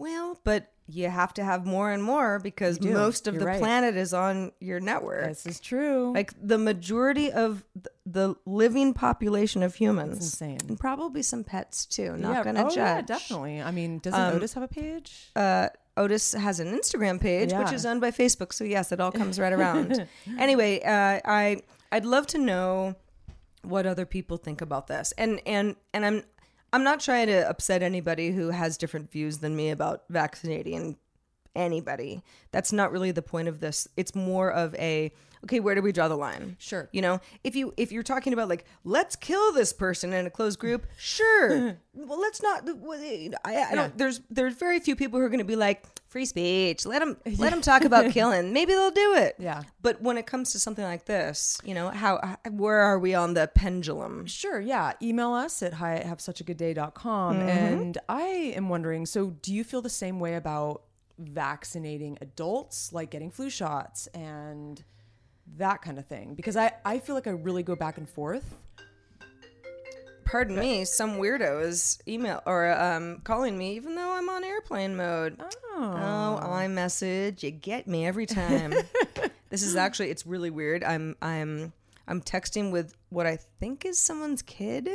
[0.00, 3.58] Well, but you have to have more and more because most of You're the right.
[3.58, 5.28] planet is on your network.
[5.28, 6.12] This is true.
[6.14, 10.58] Like the majority of th- the living population of humans, insane.
[10.68, 12.16] and probably some pets too.
[12.16, 12.76] Not yeah, gonna oh, judge.
[12.76, 13.60] yeah, definitely.
[13.60, 15.30] I mean, doesn't Otis have a page?
[15.36, 18.54] uh, Otis has an Instagram page, which is owned by Facebook.
[18.54, 20.06] So yes, it all comes right around.
[20.38, 22.96] anyway, uh, I I'd love to know
[23.62, 26.22] what other people think about this, and and and I'm
[26.72, 30.96] I'm not trying to upset anybody who has different views than me about vaccinating
[31.54, 32.22] anybody.
[32.52, 33.88] That's not really the point of this.
[33.96, 35.12] It's more of a
[35.44, 36.56] okay, where do we draw the line?
[36.58, 36.88] Sure.
[36.92, 40.30] You know, if you if you're talking about like let's kill this person in a
[40.30, 41.78] closed group, sure.
[41.94, 42.68] well, let's not.
[43.44, 43.96] I, I don't.
[43.96, 46.84] There's there's very few people who are going to be like free speech.
[46.84, 48.52] Let them let them talk about killing.
[48.52, 49.36] Maybe they'll do it.
[49.38, 49.62] Yeah.
[49.80, 53.34] But when it comes to something like this, you know, how where are we on
[53.34, 54.26] the pendulum?
[54.26, 54.92] Sure, yeah.
[55.00, 57.36] Email us at hi at have such a good day.com.
[57.36, 57.48] Mm-hmm.
[57.48, 60.82] And I am wondering so, do you feel the same way about
[61.18, 64.82] vaccinating adults, like getting flu shots and
[65.56, 66.34] that kind of thing?
[66.34, 68.56] Because I, I feel like I really go back and forth.
[70.30, 74.96] Pardon me, some weirdo is email or um, calling me, even though I'm on airplane
[74.96, 75.36] mode.
[75.40, 78.72] Oh, oh iMessage, you get me every time.
[79.50, 80.84] this is actually, it's really weird.
[80.84, 81.72] I'm, I'm,
[82.06, 84.88] I'm texting with what I think is someone's kid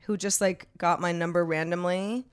[0.00, 2.26] who just like got my number randomly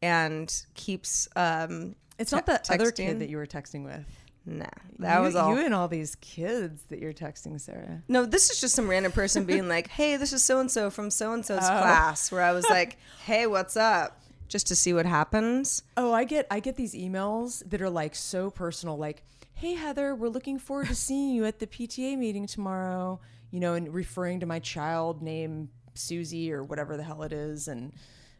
[0.00, 1.26] and keeps.
[1.34, 4.06] Um, It's te- not that other kid that you were texting with.
[4.48, 4.64] Nah,
[5.00, 5.52] that you, was all.
[5.52, 8.02] You and all these kids that you're texting, Sarah.
[8.06, 10.88] No, this is just some random person being like, "Hey, this is so and so
[10.88, 11.66] from so and so's Oh.
[11.66, 15.82] class." Where I was like, "Hey, what's up?" Just to see what happens.
[15.96, 20.14] Oh, I get I get these emails that are like so personal, like, "Hey Heather,
[20.14, 24.40] we're looking forward to seeing you at the PTA meeting tomorrow." You know, and referring
[24.40, 27.92] to my child named Susie or whatever the hell it is, and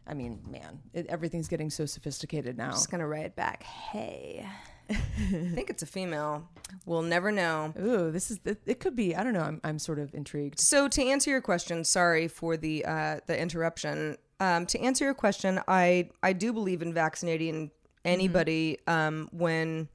[0.05, 2.67] I mean, man, it, everything's getting so sophisticated now.
[2.67, 4.45] I'm Just gonna write back, "Hey."
[4.89, 4.93] I
[5.29, 6.47] think it's a female.
[6.85, 7.73] We'll never know.
[7.79, 9.15] Ooh, this is it, it could be.
[9.15, 9.41] I don't know.
[9.41, 10.59] I'm I'm sort of intrigued.
[10.59, 14.17] So to answer your question, sorry for the uh, the interruption.
[14.39, 17.71] Um, to answer your question, I I do believe in vaccinating
[18.05, 19.89] anybody um, when,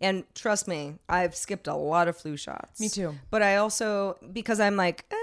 [0.00, 2.80] and trust me, I've skipped a lot of flu shots.
[2.80, 3.14] Me too.
[3.30, 5.16] But I also because I'm like "Eh,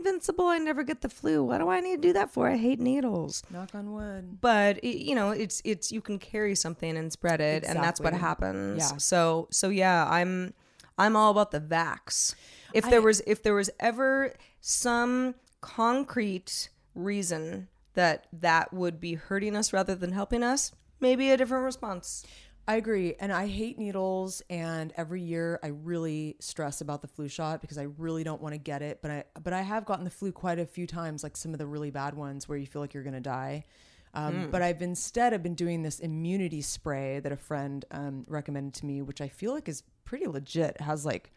[0.00, 0.46] invincible.
[0.46, 1.44] I never get the flu.
[1.44, 2.48] What do I need to do that for?
[2.48, 3.42] I hate needles.
[3.50, 4.40] Knock on wood.
[4.40, 8.00] But it, you know, it's it's you can carry something and spread it, and that's
[8.00, 8.78] what happens.
[8.78, 8.96] Yeah.
[8.98, 10.54] So so yeah, I'm
[10.98, 12.34] I'm all about the vax.
[12.74, 19.56] If there was if there was ever some concrete reason that that would be hurting
[19.56, 22.24] us rather than helping us, maybe a different response.
[22.68, 23.14] I agree.
[23.18, 27.78] And I hate needles and every year I really stress about the flu shot because
[27.78, 30.30] I really don't want to get it, but I but I have gotten the flu
[30.30, 32.94] quite a few times like some of the really bad ones where you feel like
[32.94, 33.64] you're going to die.
[34.14, 38.74] Um, But I've instead I've been doing this immunity spray that a friend um, recommended
[38.80, 40.76] to me, which I feel like is pretty legit.
[40.76, 41.32] It has like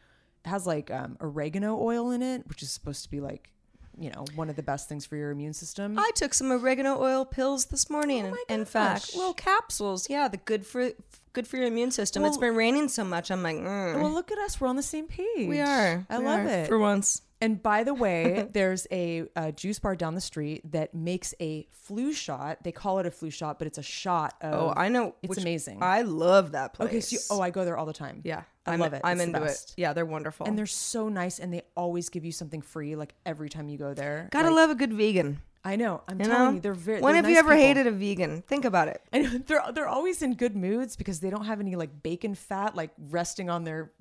[0.46, 3.53] has like um, oregano oil in it, which is supposed to be like
[4.00, 5.98] you know one of the best things for your immune system.
[5.98, 8.34] I took some oregano oil pills this morning.
[8.34, 10.10] Oh in fact, little capsules.
[10.10, 10.92] Yeah, the good for
[11.34, 12.24] good for your immune system.
[12.26, 13.32] It's been raining so much.
[13.32, 14.02] I'm like, mm.
[14.02, 14.62] well, look at us.
[14.62, 15.48] We're on the same page.
[15.48, 16.06] we are.
[16.10, 16.68] I We love are, it.
[16.68, 17.22] for once.
[17.44, 21.68] And by the way, there's a, a juice bar down the street that makes a
[21.72, 22.64] flu shot.
[22.64, 24.54] They call it a flu shot, but it's a shot of.
[24.54, 25.16] Oh, I know.
[25.22, 25.80] It's amazing.
[25.82, 26.88] I love that place.
[26.90, 28.22] okay, so you, oh, I go there all the time.
[28.24, 29.02] yeah, I I'm, love it.
[29.04, 29.74] I'm It's into it.
[29.76, 30.48] Yeah, they're wonderful.
[30.48, 33.78] And they're so nice, and they always give you something free, like every time you
[33.78, 34.30] go there.
[34.32, 35.42] gotta Like, love a good vegan.
[35.66, 36.02] I know.
[36.10, 37.00] I'm You telling know, you, they're very.
[37.02, 37.64] When they're have you ever people.
[37.66, 38.42] hated a vegan?
[38.48, 39.02] Think about it.
[39.14, 42.76] And they're they're always in good moods because they don't have any like bacon fat
[42.76, 43.92] like resting on their.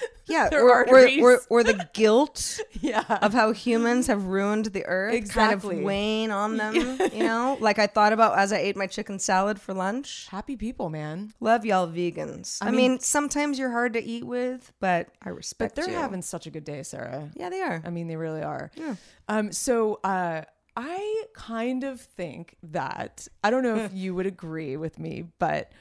[0.26, 3.02] Yeah, or, or, or, or the guilt Yeah.
[3.20, 6.76] of how humans have ruined the earth, kind of weighing on them.
[7.12, 10.28] You know, like I thought about as I ate my chicken salad for lunch.
[10.30, 11.32] Happy people, man.
[11.40, 12.58] Love y'all vegans.
[12.60, 15.74] I, mean, sometimes you're hard to eat with, but I respect.
[15.74, 15.98] But they're you.
[16.00, 17.28] having such a good day, Sarah.
[17.34, 17.82] Yeah, they are.
[17.84, 18.70] I mean, they really are.
[18.76, 18.94] yeah.
[19.28, 20.42] Um, so uh,
[20.76, 25.72] I kind of think that I don't know if you would agree with me, but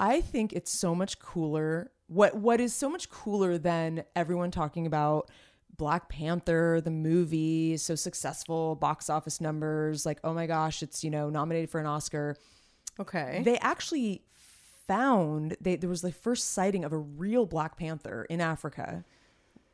[0.00, 1.92] I think it's so much cooler.
[2.06, 5.30] What what is so much cooler than everyone talking about
[5.76, 11.10] Black Panther, the movie, so successful, box office numbers, like oh my gosh, it's you
[11.10, 12.36] know nominated for an Oscar.
[13.00, 13.42] okay.
[13.44, 14.22] They actually
[14.86, 19.04] found they, there was the first sighting of a real Black Panther in Africa,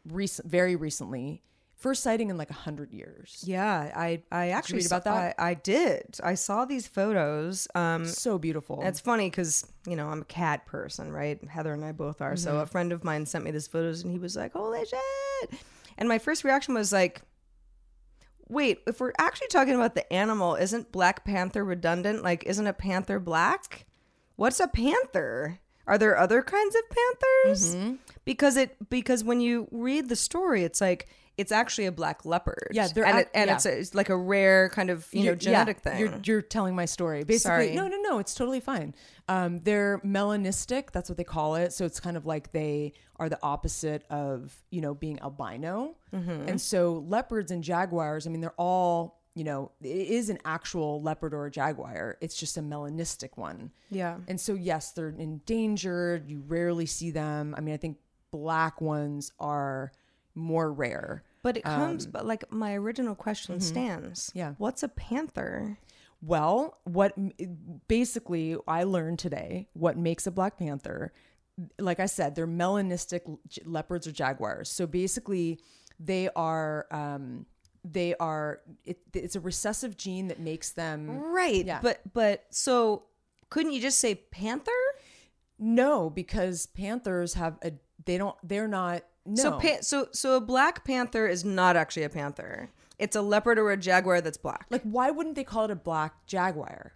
[0.08, 1.42] recent, very recently.
[1.80, 3.42] First sighting in like a hundred years.
[3.46, 5.34] yeah, I I actually read about saw- that?
[5.38, 6.18] I, I did.
[6.22, 7.66] I saw these photos.
[7.74, 8.82] Um, So beautiful.
[8.84, 11.42] It's funny because you know I'm a cat person, right?
[11.48, 12.36] Heather and I both are.
[12.36, 15.50] So a friend of mine sent me these photos, and he was like, "Holy shit!"
[15.96, 17.22] And my first reaction was like,
[18.48, 22.22] "Wait, if we're actually talking about the animal, isn't Black Panther redundant?
[22.22, 23.86] Like, isn't a panther black?
[24.36, 25.60] What's a panther?
[25.90, 27.76] Are there other kinds of panthers?
[28.24, 32.68] Because it because when you read the story, it's like." It's actually a black leopard.
[32.70, 33.54] Yeah, they're and, it, and yeah.
[33.54, 36.00] it's, a, it's like a rare kind of you know You're- genetic yeah, thing.
[36.00, 37.24] You're, you're telling my story.
[37.24, 37.74] Basically, Sorry.
[37.74, 38.18] no, no, no.
[38.18, 38.94] It's totally fine.
[39.26, 40.90] Um, they're melanistic.
[40.90, 41.72] That's what they call it.
[41.72, 45.96] So it's kind of like they are the opposite of you know being albino.
[46.12, 46.48] Mm-hmm.
[46.48, 48.26] And so leopards and jaguars.
[48.26, 49.70] I mean, they're all you know.
[49.80, 52.18] It is an actual leopard or a jaguar.
[52.20, 53.70] It's just a melanistic one.
[53.90, 54.18] Yeah.
[54.28, 56.28] And so yes, they're endangered.
[56.28, 57.54] You rarely see them.
[57.56, 57.96] I mean, I think
[58.30, 59.92] black ones are
[60.34, 61.24] more rare.
[61.42, 64.28] But it comes, but like my original question stands.
[64.28, 64.38] Um, mm-hmm.
[64.38, 64.54] Yeah.
[64.58, 65.78] What's a panther?
[66.20, 67.16] Well, what
[67.88, 71.14] basically I learned today, what makes a black panther,
[71.78, 73.22] like I said, they're melanistic
[73.64, 74.68] leopards or jaguars.
[74.68, 75.60] So basically,
[75.98, 77.46] they are um,
[77.84, 81.64] they are it, it's a recessive gene that makes them Right.
[81.64, 81.80] Yeah.
[81.82, 83.04] But but so
[83.48, 84.70] couldn't you just say panther?
[85.58, 87.72] no because panthers have a
[88.06, 88.34] they don't.
[88.42, 89.02] They're not.
[89.26, 89.42] No.
[89.42, 92.70] So, pa- so, so a black panther is not actually a panther.
[92.98, 94.66] It's a leopard or a jaguar that's black.
[94.70, 96.92] like, why wouldn't they call it a black jaguar?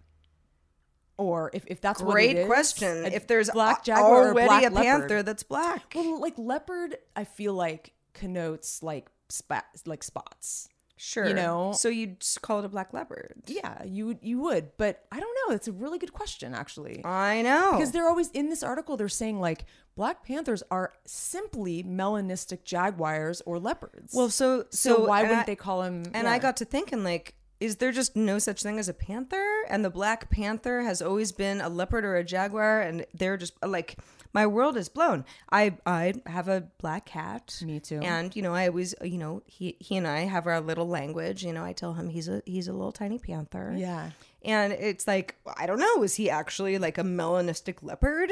[1.18, 3.04] Or if, if that's what Great is, question.
[3.06, 4.82] If there's black a- jaguar or already black a leopard.
[4.82, 10.68] panther that's black, Well, like leopard, I feel like connotes like spat like spots.
[10.96, 13.42] Sure, you know- So you'd just call it a black leopard.
[13.46, 15.54] Yeah, you would you would, but I don't know.
[15.54, 17.04] It's a really good question, actually.
[17.04, 19.64] I know because they're always in this article they're saying like
[19.96, 25.44] black panthers are simply melanistic jaguars or leopards Well, so so, so why wouldn't I-
[25.44, 28.78] they call them And I got to thinking, like, is there just no such thing
[28.78, 29.46] as a panther?
[29.70, 33.54] And the black panther has always been a leopard or a jaguar, and they're just
[33.64, 33.96] like
[34.34, 35.24] my world is blown.
[35.50, 37.56] I I have a black cat.
[37.64, 38.00] Me too.
[38.02, 41.44] And you know, I always you know he he and I have our little language.
[41.44, 43.72] You know, I tell him he's a he's a little tiny panther.
[43.76, 44.10] yeah
[44.42, 48.30] And it's like, I don't know, is he actually like a melanistic leopard?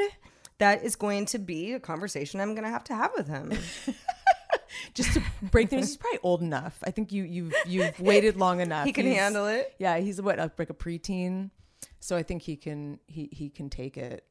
[0.59, 3.53] That is going to be a conversation I'm going to have to have with him.
[4.93, 8.59] just to break things he's probably old enough i think you you've you've waited long
[8.67, 9.73] enough He can He's- handle it.
[9.77, 11.51] yeah he's what like a preteen
[11.99, 14.25] so i think he can he he can take it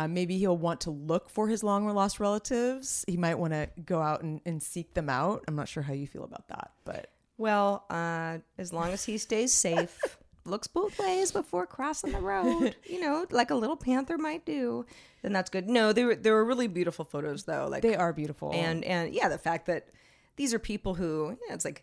[0.00, 3.68] uh, maybe he'll want to look for his long lost relatives he might want to
[3.84, 6.70] go out and, and seek them out i'm not sure how you feel about that
[6.84, 9.98] but Well, uh, as long as he stays safe,
[10.44, 14.84] looks both ways before crossing the road, you know, like a little panther might do,
[15.22, 15.66] then that's good.
[15.66, 17.66] No, they were they were really beautiful photos though.
[17.70, 19.88] Like they are beautiful and and yeah, the fact that
[20.36, 21.82] these are people who, you know, it's like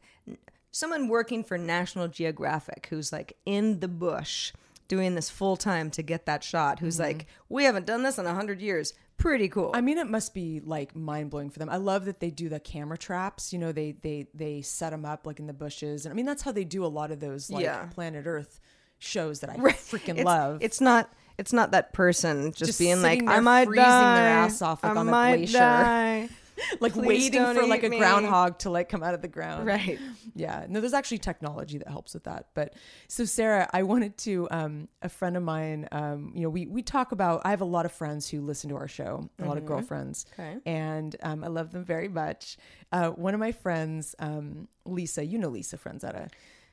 [0.72, 4.54] someone working for National Geographic who's like in the bush
[4.88, 6.80] doing this full time to get that shot.
[6.80, 7.04] Who's mm-hmm.
[7.04, 8.94] like, we haven't done this in a hundred years.
[9.18, 9.72] Pretty cool.
[9.74, 11.70] I mean, it must be like mind blowing for them.
[11.70, 13.52] I love that they do the camera traps.
[13.52, 16.26] You know, they they they set them up like in the bushes, and I mean
[16.28, 17.88] that's how they do a lot of those like Yeah.
[17.88, 18.60] Planet Earth
[19.00, 19.76] shows that I Right.
[19.76, 20.60] freaking It's- love.
[20.62, 21.12] It's not.
[21.40, 24.16] It's not that person just, Just being like, I might freezing die.
[24.16, 26.30] their ass off, like, I on a glacier." die."
[26.80, 27.98] like Please waiting for like a me.
[27.98, 29.66] groundhog to like come out of the ground.
[29.66, 30.00] Right.
[30.34, 30.66] Yeah.
[30.68, 32.48] No, there's actually technology that helps with that.
[32.54, 32.74] But
[33.08, 36.82] so Sarah, I wanted to um a friend of mine, um, you know, we we
[36.82, 39.58] talk about I have a lot of friends who listen to our show, a lot
[39.58, 40.26] of girlfriends.
[40.34, 40.58] Okay.
[40.66, 42.58] And um I love them very much.
[42.92, 46.30] Uh one of my friends, um, Lisa, you know Lisa Franzetta.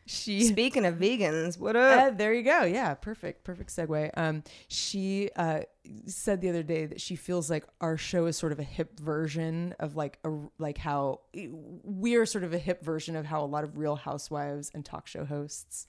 [0.07, 2.19] She Speaking of vegans, what uh, up?
[2.19, 2.65] there you go.
[2.65, 4.11] Yeah, perfect, perfect segue.
[4.17, 5.61] Um, she uh,
[6.07, 9.01] said the other day that she feels like our show is sort of a hip
[9.01, 13.47] version of like a like how we're sort of a hip version of how a
[13.47, 15.87] lot of Real Housewives and talk show hosts,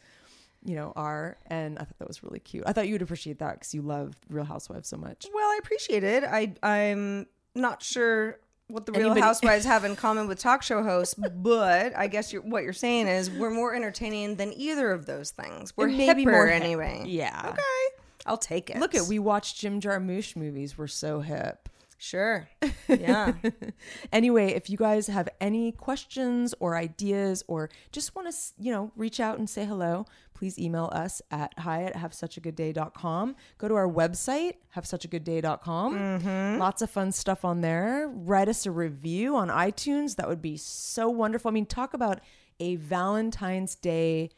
[0.63, 1.37] you know, are.
[1.47, 2.63] And I thought that was really cute.
[2.65, 5.25] I thought you would appreciate that because you love Real Housewives so much.
[5.33, 6.23] well, I appreciate it.
[6.23, 10.81] I I'm not sure what the Real Anybody- Housewives have in common with talk show
[10.83, 15.05] hosts, but I guess you're, what you're saying is we're more entertaining than either of
[15.05, 15.73] those things.
[15.77, 16.61] We're And maybe hipper more hip.
[16.63, 17.03] anyway.
[17.05, 17.41] Yeah.
[17.49, 17.95] Okay,
[18.25, 18.77] I'll take it.
[18.77, 20.77] Look at we watched Jim Jarmusch movies.
[20.77, 21.69] We're so hip.
[21.97, 22.49] Sure.
[22.89, 23.33] Yeah.
[24.11, 28.91] anyway, if you guys have any questions or ideas or just want to, you know,
[28.95, 32.55] reach out and say hello, please email us at hi at have such a good
[32.55, 33.35] day.com.
[33.57, 35.95] Go to our website, have such a good day.com.
[35.97, 36.59] Mm-hmm.
[36.59, 38.09] Lots of fun stuff on there.
[38.13, 40.17] Write us a review on iTunes.
[40.17, 41.49] That would be so wonderful.
[41.49, 42.19] I mean, talk about
[42.59, 44.31] a Valentine's Day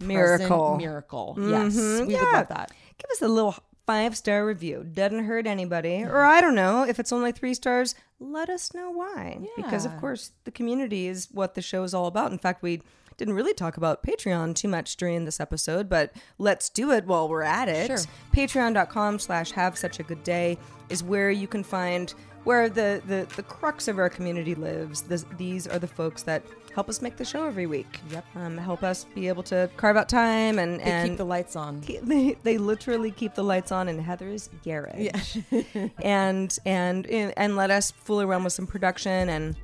[0.00, 0.76] Miracle.
[0.78, 1.36] Miracle.
[1.38, 1.50] Mm-hmm.
[1.50, 1.76] Yes.
[1.76, 2.22] We would Yeah.
[2.32, 2.72] love that.
[2.98, 3.54] Give us a little
[3.88, 4.84] five star review.
[4.84, 6.04] Doesn't hurt anybody.
[6.04, 9.40] Or I don't know, if it's only three stars, let us know why.
[9.56, 12.30] Because of course the community is what the show is all about.
[12.30, 12.82] In fact, we
[13.16, 17.30] didn't really talk about Patreon too much during this episode, but let's do it while
[17.30, 17.86] we're at it.
[17.86, 17.98] Sure.
[18.34, 20.58] Patreon.com slash have such a good day
[20.90, 22.12] is where you can find
[22.44, 25.00] where the, the, the crux of our community lives.
[25.00, 26.42] This, these are the folks that
[26.78, 27.98] help us make the show every week.
[28.08, 28.24] Yep.
[28.36, 31.56] Um, help us be able to carve out time and, They and keep the lights
[31.56, 31.82] on.
[31.82, 35.38] Ke- they, they literally keep the lights on in Heather's garage.
[36.02, 39.56] and and and let us fool around with some production and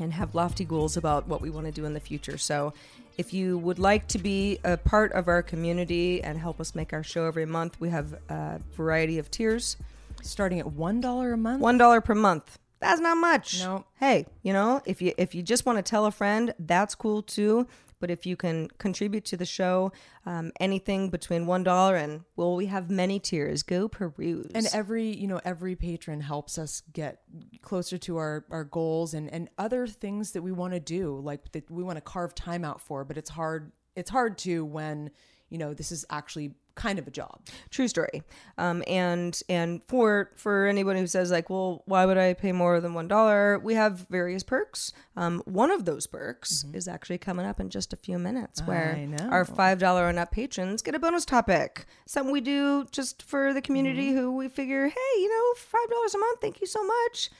[0.00, 2.36] and have lofty goals about what we want to do in the future.
[2.36, 2.72] So
[3.18, 6.92] if you would like to be a part of our community and help us make
[6.92, 9.76] our show every month, we have a variety of tiers.
[10.22, 11.60] Starting at $1 a month.
[11.60, 12.58] One dollar per month.
[12.80, 13.60] That's not much.
[13.60, 13.84] No.
[13.98, 17.22] Hey, you know, if you if you just want to tell a friend, that's cool
[17.22, 17.66] too.
[18.00, 19.90] But if you can contribute to the show,
[20.24, 23.64] um, anything between one dollar and well, we have many tiers.
[23.64, 24.52] Go peruse.
[24.54, 27.22] and every you know every patron helps us get
[27.62, 31.50] closer to our our goals and and other things that we want to do like
[31.52, 35.10] that we want to carve time out for but it's hard it's hard to when
[35.50, 37.40] you know this is actually kind of a job
[37.70, 38.22] True story.
[38.56, 42.80] Um, and and for for anyone who says like, well, why would I pay more
[42.80, 43.58] than one dollar?
[43.58, 44.92] We have various perks.
[45.16, 48.94] Um, one of those perks is actually coming up in just a few minutes, where
[49.30, 51.86] our five dollar and up patrons get a bonus topic.
[52.06, 56.14] Something we do just for the community who we figure, hey, you know, five dollars
[56.14, 56.40] a month.
[56.40, 57.30] Thank you so much.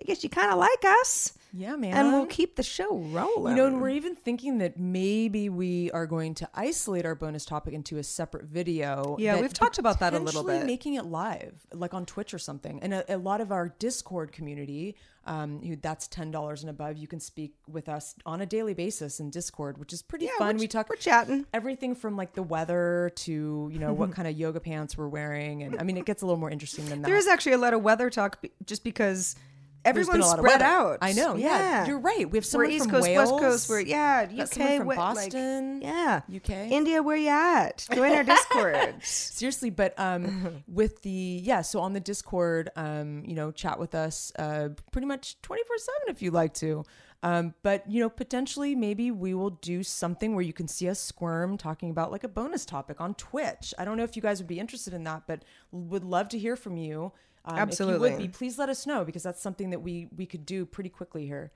[0.00, 1.34] I guess you kind of like us.
[1.52, 1.94] Yeah, man.
[1.94, 3.56] And we'll keep the show rolling.
[3.56, 7.44] You know, and we're even thinking that maybe we are going to isolate our bonus
[7.44, 9.16] topic into a separate video.
[9.18, 10.64] Yeah, we've talked about that a little bit.
[10.66, 12.80] Making it live, like on Twitch or something.
[12.82, 14.96] And a, a lot of our Discord community,
[15.26, 18.74] um, who that's ten dollars and above, you can speak with us on a daily
[18.74, 20.56] basis in Discord, which is pretty Yeah, fun.
[20.56, 21.46] we talk we're chatting.
[21.52, 25.62] everything from like the weather to you know what kind of yoga pants we're wearing,
[25.62, 27.08] and I mean it gets a little more interesting than that.
[27.08, 29.36] there is actually a lot of weather talk just because
[29.84, 30.98] everyone's a lot of spread out.
[31.02, 31.36] I know.
[31.36, 32.18] Yeah, you're right.
[32.30, 33.30] We have We're someone East from Coast, Wales.
[33.32, 33.68] West Coast.
[33.68, 35.80] We're yeah, UK, from what- like- Boston.
[35.82, 36.50] yeah, UK.
[36.50, 37.02] India.
[37.02, 37.86] Where you at?
[37.92, 39.02] Join our Discord.
[39.04, 43.94] seriously but um with the yeah so on the discord um you know chat with
[43.94, 46.84] us uh pretty much 24 7 if you like to
[47.22, 50.98] um but you know potentially maybe we will do something where you can see us
[51.00, 54.38] squirm talking about like a bonus topic on twitch i don't know if you guys
[54.40, 57.12] would be interested in that but would love to hear from you
[57.44, 58.16] um, if you would Absolutely.
[58.18, 61.26] be please let us know because that's something that we we could do pretty quickly
[61.26, 61.50] here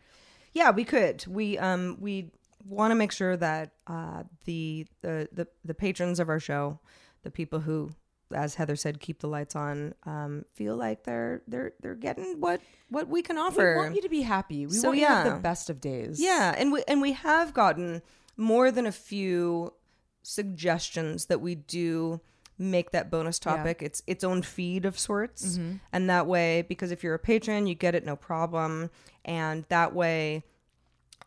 [0.52, 1.26] Yeah, we could.
[1.26, 2.30] We um we
[2.66, 6.78] want to make sure that uh the, the the the patrons of our show,
[7.22, 7.90] the people who
[8.32, 12.60] as Heather said keep the lights on um feel like they're they're they're getting what
[12.88, 13.74] what we can offer.
[13.74, 15.80] we want you to be happy we So, want you to have the best of
[15.80, 18.00] days Yeah, and we and we have gotten
[18.36, 19.74] more than a few
[20.22, 22.20] suggestions that we do
[22.58, 25.58] make that bonus topic its its own feed of sorts.
[25.92, 28.90] And that way because if you're a patron, you get it no problem.
[29.24, 30.44] And that way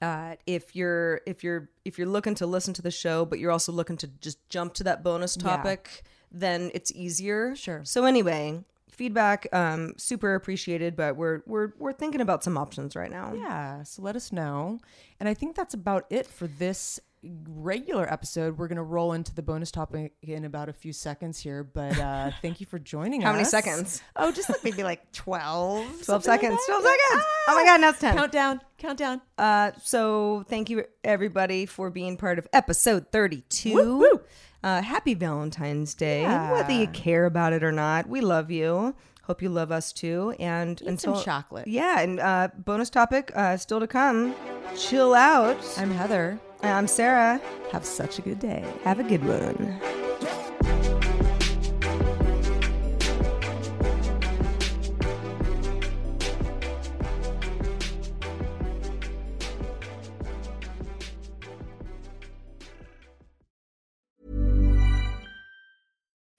[0.01, 3.51] uh, if you're if you're if you're looking to listen to the show but you're
[3.51, 7.81] also looking to just jump to that bonus topic then it's easier Sure.
[7.83, 13.09] so anyway feedback um super appreciated but we're we're we're thinking about some options right
[13.09, 14.79] now Yeah, so let us know.
[15.19, 16.99] And I think that's about it for this
[17.47, 18.57] regular episode.
[18.57, 21.97] We're going to roll into the bonus topic in about a few seconds here, but
[21.99, 23.31] uh, thank you for joining How us.
[23.31, 24.01] How many seconds?
[24.15, 25.85] Oh, just like maybe like 12.
[25.85, 26.59] 12 something like seconds.
[26.67, 26.81] that.
[26.81, 27.25] 12 seconds.
[27.49, 28.15] Oh my God, now it's 10.
[28.15, 29.21] Countdown, countdown.
[29.37, 33.73] Uh, so thank you everybody for being part of episode 32.
[33.73, 34.21] Woo, woo.
[34.63, 36.21] Uh, happy Valentine's Day.
[36.21, 36.51] Yeah.
[36.53, 38.95] Whether you care about it or not, we love you.
[39.23, 40.33] Hope you love us too.
[40.39, 41.67] And Eat until some chocolate.
[41.67, 44.33] Yeah, and uh, bonus topic uh, still to come.
[44.77, 45.57] Chill out.
[45.77, 46.39] I'm Heather.
[46.63, 47.41] I'm Sarah.
[47.71, 48.65] Have such a good day.
[48.83, 49.79] Have a good one.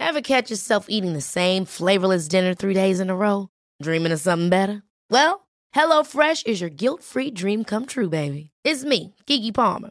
[0.00, 3.50] Ever catch yourself eating the same flavorless dinner three days in a row?
[3.82, 4.82] Dreaming of something better?
[5.10, 8.50] Well, HelloFresh is your guilt free dream come true, baby.
[8.64, 9.90] It's me, Keke Palmer.